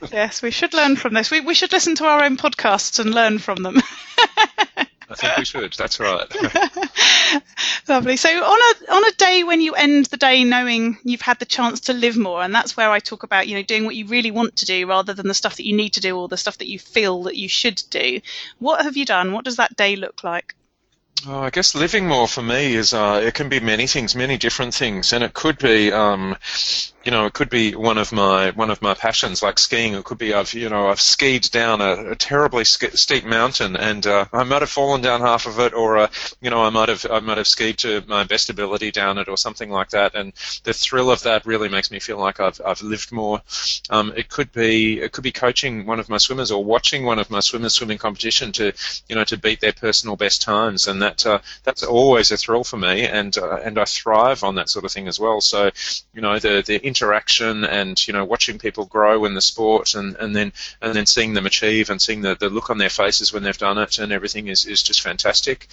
[0.13, 1.31] yes, we should learn from this.
[1.31, 3.81] We we should listen to our own podcasts and learn from them.
[5.23, 5.73] I think we should.
[5.75, 6.27] That's right.
[7.89, 8.17] Lovely.
[8.17, 11.45] So on a on a day when you end the day knowing you've had the
[11.45, 14.07] chance to live more, and that's where I talk about you know doing what you
[14.07, 16.37] really want to do rather than the stuff that you need to do or the
[16.37, 18.21] stuff that you feel that you should do.
[18.59, 19.33] What have you done?
[19.33, 20.55] What does that day look like?
[21.27, 24.37] Oh, I guess living more for me is uh, it can be many things, many
[24.37, 26.37] different things, and it could be, um,
[27.05, 29.95] you know, it could be one of my one of my passions, like skiing.
[29.95, 34.07] It could be I've you know I've skied down a, a terribly steep mountain, and
[34.07, 36.09] uh, I might have fallen down half of it, or uh,
[36.41, 39.29] you know I might have I might have skied to my best ability down it,
[39.29, 40.15] or something like that.
[40.15, 40.33] And
[40.65, 43.41] the thrill of that really makes me feel like I've I've lived more.
[43.91, 47.19] Um, it could be it could be coaching one of my swimmers or watching one
[47.19, 48.73] of my swimmers swimming competition to
[49.09, 52.37] you know to beat their personal best times, and that that uh, that's always a
[52.37, 55.41] thrill for me, and uh, and I thrive on that sort of thing as well.
[55.41, 55.71] So,
[56.13, 60.15] you know, the the interaction and you know watching people grow in the sport, and,
[60.17, 63.33] and then and then seeing them achieve, and seeing the, the look on their faces
[63.33, 65.67] when they've done it, and everything is, is just fantastic.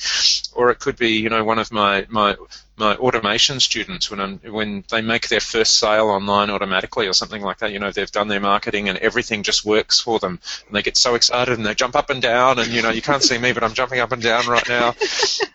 [0.54, 2.36] Or it could be, you know, one of my my
[2.82, 7.42] my automation students when I'm, when they make their first sale online automatically or something
[7.42, 7.72] like that.
[7.72, 10.98] You know, they've done their marketing and everything just works for them, and they get
[10.98, 12.60] so excited and they jump up and down.
[12.60, 14.96] And you know, you can't see me, but I'm jumping up and down right now.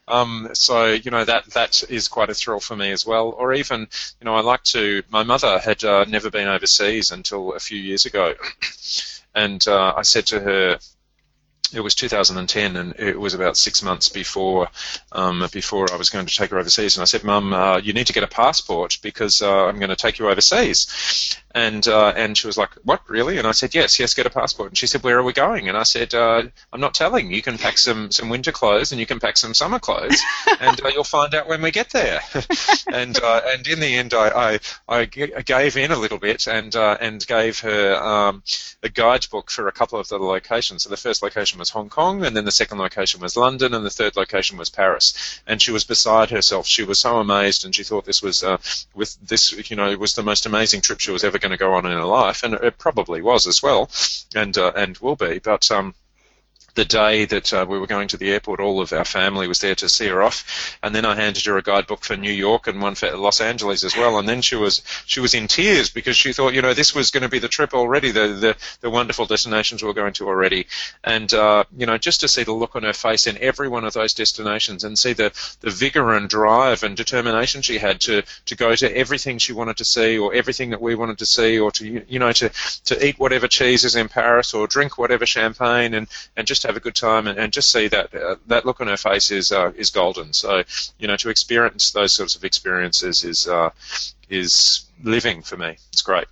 [0.09, 3.31] Um, so you know that that is quite a thrill for me as well.
[3.31, 3.81] Or even,
[4.21, 5.03] you know, I like to.
[5.11, 8.35] My mother had uh, never been overseas until a few years ago,
[9.35, 10.79] and uh, I said to her
[11.73, 14.69] it was 2010, and it was about six months before
[15.13, 16.97] um, before I was going to take her overseas.
[16.97, 19.91] And I said, "Mum, uh, you need to get a passport because uh, I'm going
[19.91, 23.75] to take you overseas." And uh, and she was like, "What, really?" And I said,
[23.75, 26.13] "Yes, yes, get a passport." And she said, "Where are we going?" And I said,
[26.13, 27.33] uh, "I'm not telling.
[27.33, 30.21] You can pack some some winter clothes and you can pack some summer clothes,
[30.61, 32.21] and uh, you'll find out when we get there."
[32.93, 36.77] and uh, and in the end, I, I, I gave in a little bit and
[36.77, 38.43] uh, and gave her um,
[38.83, 40.83] a guidebook for a couple of the locations.
[40.83, 43.85] So the first location was Hong Kong, and then the second location was London, and
[43.85, 45.41] the third location was Paris.
[45.47, 46.67] And she was beside herself.
[46.67, 48.59] She was so amazed, and she thought this was uh,
[48.95, 51.57] with this, you know, it was the most amazing trip she was ever going to
[51.57, 53.91] go on in her life, and it probably was as well,
[54.35, 55.39] and uh, and will be.
[55.39, 55.95] But um,
[56.77, 59.61] the day that uh, we were going to the airport, all of our family was
[59.61, 62.67] there to see her off, and then I handed her a guidebook for New York
[62.67, 65.91] and one for Los Angeles as well, and then she was she was in tears
[65.91, 68.57] because she thought, you know, this was going to be the trip already, the the,
[68.83, 70.67] the wonderful destinations we were going to already,
[71.03, 73.85] and uh, you know, just to see the look on her face in every one
[73.85, 78.23] of those destinations and see the the vigor and drive and determination she had to
[78.45, 81.59] to go to everything she wanted to see or everything that we wanted to see
[81.59, 82.51] or to you know to
[82.85, 86.07] to eat whatever cheeses in Paris or drink whatever champagne and
[86.37, 88.89] and just have a good time and, and just see that uh, that look on
[88.89, 90.33] her face is uh, is golden.
[90.33, 90.63] So
[90.99, 93.71] you know to experience those sorts of experiences is uh,
[94.29, 95.77] is living for me.
[95.93, 96.27] It's great.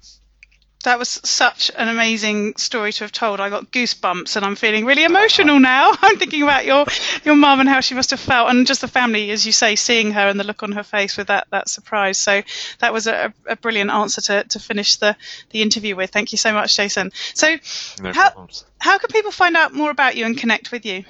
[0.84, 3.40] That was such an amazing story to have told.
[3.40, 5.92] I got goosebumps and I'm feeling really emotional now.
[6.02, 6.86] I'm thinking about your
[7.24, 9.76] your mum and how she must have felt and just the family, as you say,
[9.76, 12.18] seeing her and the look on her face with that, that surprise.
[12.18, 12.42] So
[12.80, 15.16] that was a, a brilliant answer to, to finish the,
[15.50, 16.10] the interview with.
[16.10, 17.12] Thank you so much, Jason.
[17.34, 17.56] So
[18.02, 21.04] no how, how can people find out more about you and connect with you?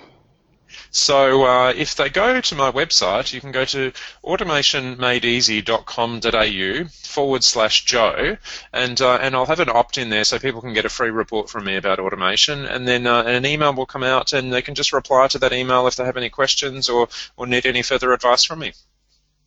[0.91, 3.93] So uh, if they go to my website, you can go to
[4.25, 8.37] automationmadeeasy.com.au forward slash Joe,
[8.73, 11.49] and uh, and I'll have an opt-in there so people can get a free report
[11.49, 14.75] from me about automation, and then uh, an email will come out, and they can
[14.75, 18.13] just reply to that email if they have any questions or, or need any further
[18.13, 18.73] advice from me.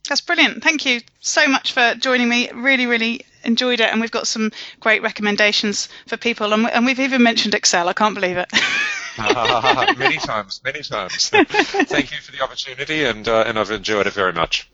[0.07, 0.63] That's brilliant.
[0.63, 2.49] Thank you so much for joining me.
[2.53, 6.99] Really, really enjoyed it, and we've got some great recommendations for people, and, and we've
[6.99, 7.89] even mentioned Excel.
[7.89, 8.49] I can't believe it.
[9.97, 11.29] many times, many times.
[11.29, 14.69] Thank you for the opportunity, and uh, and I've enjoyed it very much.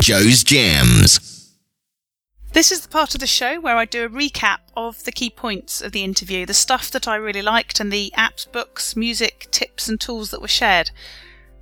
[0.00, 1.52] Joe's Jams.
[2.52, 5.28] This is the part of the show where I do a recap of the key
[5.28, 9.48] points of the interview, the stuff that I really liked, and the apps, books, music,
[9.50, 10.90] tips, and tools that were shared.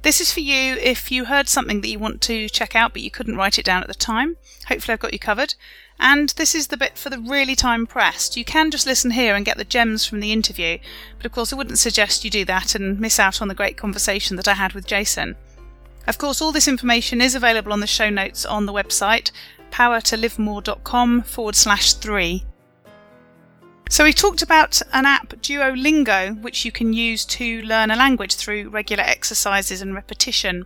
[0.03, 3.01] This is for you if you heard something that you want to check out but
[3.01, 4.37] you couldn't write it down at the time.
[4.69, 5.55] Hopefully, I've got you covered.
[5.99, 8.37] And this is the bit for the really time pressed.
[8.37, 10.79] You can just listen here and get the gems from the interview,
[11.17, 13.77] but of course, I wouldn't suggest you do that and miss out on the great
[13.77, 15.37] conversation that I had with Jason.
[16.07, 19.31] Of course, all this information is available on the show notes on the website
[19.71, 22.45] powertolivemore.com forward slash three.
[23.91, 28.37] So we talked about an app, Duolingo, which you can use to learn a language
[28.37, 30.65] through regular exercises and repetition.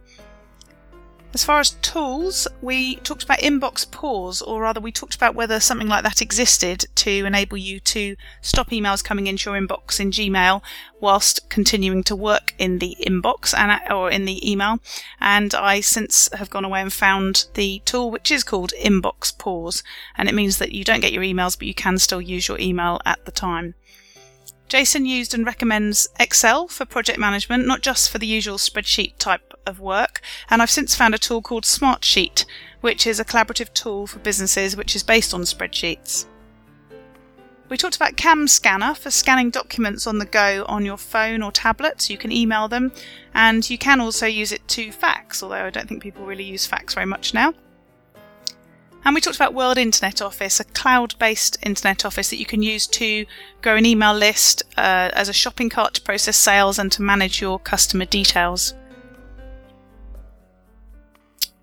[1.34, 5.60] As far as tools, we talked about inbox pause, or rather, we talked about whether
[5.60, 10.10] something like that existed to enable you to stop emails coming into your inbox in
[10.10, 10.62] Gmail
[11.00, 14.80] whilst continuing to work in the inbox and or in the email.
[15.20, 19.82] And I since have gone away and found the tool which is called inbox pause,
[20.16, 22.58] and it means that you don't get your emails, but you can still use your
[22.58, 23.74] email at the time.
[24.68, 29.54] Jason used and recommends Excel for project management, not just for the usual spreadsheet type
[29.66, 30.20] of work.
[30.50, 32.44] And I've since found a tool called Smartsheet,
[32.82, 36.26] which is a collaborative tool for businesses which is based on spreadsheets.
[37.70, 42.00] We talked about CamScanner for scanning documents on the go on your phone or tablet,
[42.00, 42.92] so you can email them,
[43.34, 46.64] and you can also use it to fax, although I don't think people really use
[46.64, 47.52] fax very much now.
[49.04, 52.62] And we talked about World Internet Office, a cloud based internet office that you can
[52.62, 53.24] use to
[53.62, 57.40] grow an email list uh, as a shopping cart to process sales and to manage
[57.40, 58.74] your customer details.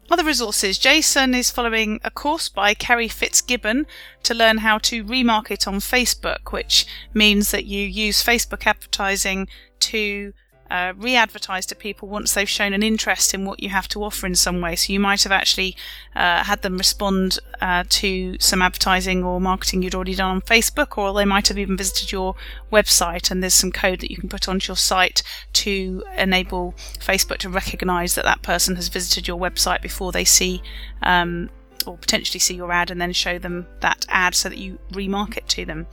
[0.10, 0.78] Other resources.
[0.78, 3.88] Jason is following a course by Kerry Fitzgibbon
[4.24, 9.48] to learn how to remarket on Facebook, which means that you use Facebook advertising
[9.80, 10.34] to
[10.70, 14.26] uh, re-advertise to people once they've shown an interest in what you have to offer
[14.26, 14.76] in some way.
[14.76, 15.76] So you might have actually
[16.16, 20.98] uh, had them respond uh, to some advertising or marketing you'd already done on Facebook,
[20.98, 22.36] or they might have even visited your
[22.72, 23.30] website.
[23.30, 25.22] And there's some code that you can put onto your site
[25.54, 30.62] to enable Facebook to recognise that that person has visited your website before they see.
[31.04, 31.50] Um,
[31.86, 35.46] or potentially see your ad and then show them that ad so that you remarket
[35.48, 35.86] to them.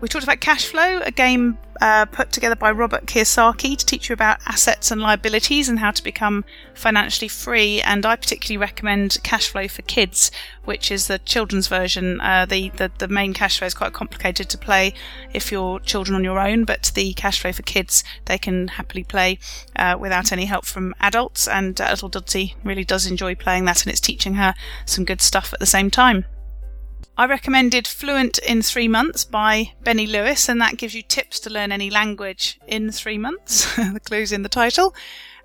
[0.00, 4.08] We talked about cash flow, a game uh, put together by Robert Kiyosaki to teach
[4.08, 7.82] you about assets and liabilities and how to become financially free.
[7.82, 10.30] And I particularly recommend Cash Flow for Kids,
[10.64, 12.18] which is the children's version.
[12.22, 14.94] Uh, the, the, the main cash flow is quite complicated to play
[15.34, 19.04] if you're children on your own, but the Cash Flow for Kids they can happily
[19.04, 19.38] play
[19.76, 21.46] uh, without any help from adults.
[21.46, 24.54] And uh, little Dudley really does enjoy playing that, and it's teaching her
[24.86, 26.24] some good stuff at the same time.
[27.20, 31.50] I recommended Fluent in Three Months by Benny Lewis, and that gives you tips to
[31.50, 33.76] learn any language in three months.
[33.76, 34.94] the clue's in the title.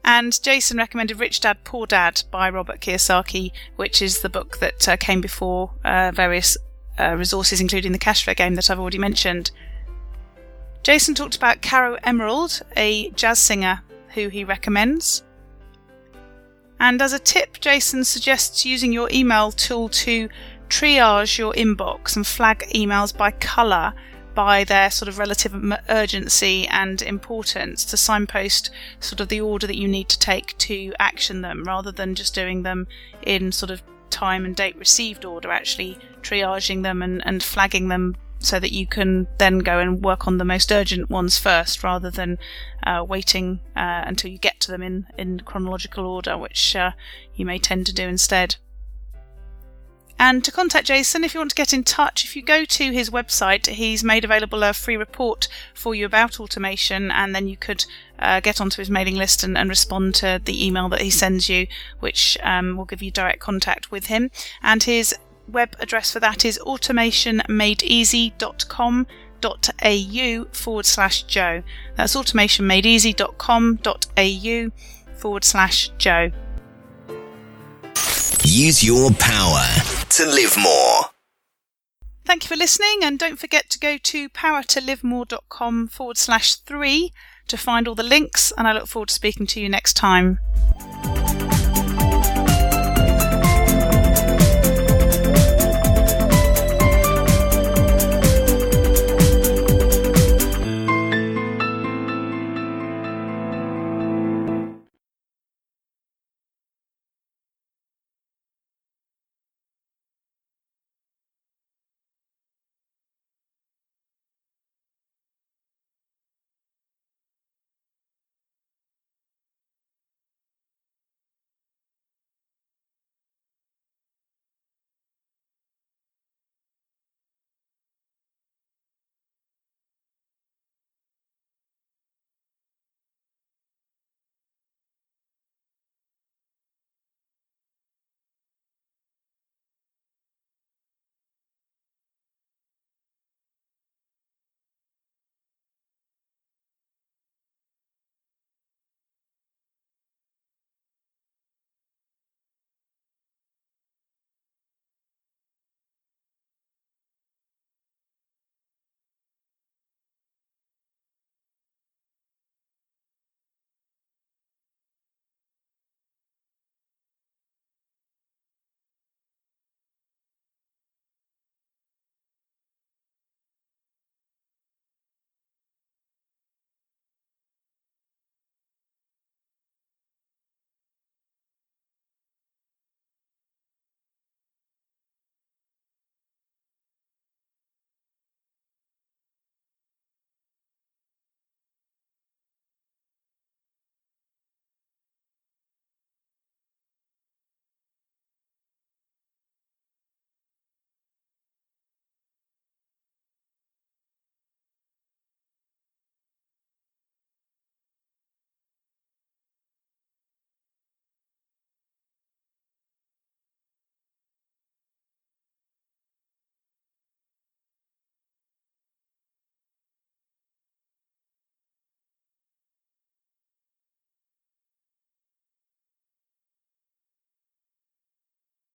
[0.02, 4.88] And Jason recommended Rich Dad Poor Dad by Robert Kiyosaki, which is the book that
[4.88, 6.58] uh, came before uh, various
[6.98, 9.52] uh, resources, including the cash flow game that I've already mentioned.
[10.82, 13.82] Jason talked about Caro Emerald, a jazz singer
[14.14, 15.24] who he recommends.
[16.80, 20.30] And as a tip, Jason suggests using your email tool to
[20.70, 23.94] triage your inbox and flag emails by colour
[24.36, 25.56] by their sort of relative
[25.90, 30.94] urgency and importance to signpost sort of the order that you need to take to
[31.00, 32.86] action them rather than just doing them
[33.24, 38.16] in sort of time and date received order, actually triaging them and, and flagging them
[38.40, 42.12] so that you can then go and work on the most urgent ones first rather
[42.12, 42.38] than
[42.86, 46.92] uh, waiting uh, until you get to them in, in chronological order, which uh,
[47.34, 48.58] you may tend to do instead.
[50.18, 52.92] And to contact Jason, if you want to get in touch, if you go to
[52.92, 57.58] his website, he's made available a free report for you about automation, and then you
[57.58, 57.86] could
[58.18, 61.50] uh, get onto his mailing list and, and, respond to the email that he sends
[61.50, 61.68] you,
[62.00, 64.32] which um, will give you direct contact with him.
[64.64, 65.14] And his
[65.50, 69.08] web address for that is automationmadeeasy.com
[69.44, 71.64] au forward slash Joe.
[71.96, 74.72] That's automationmadeeasy.com.au
[75.18, 76.32] forward slash Joe.
[78.58, 79.68] Use your power
[80.12, 81.10] to live more.
[82.24, 87.12] Thank you for listening, and don't forget to go to powertolivemore.com forward slash three
[87.50, 90.40] to find all the links, and I look forward to speaking to you next time.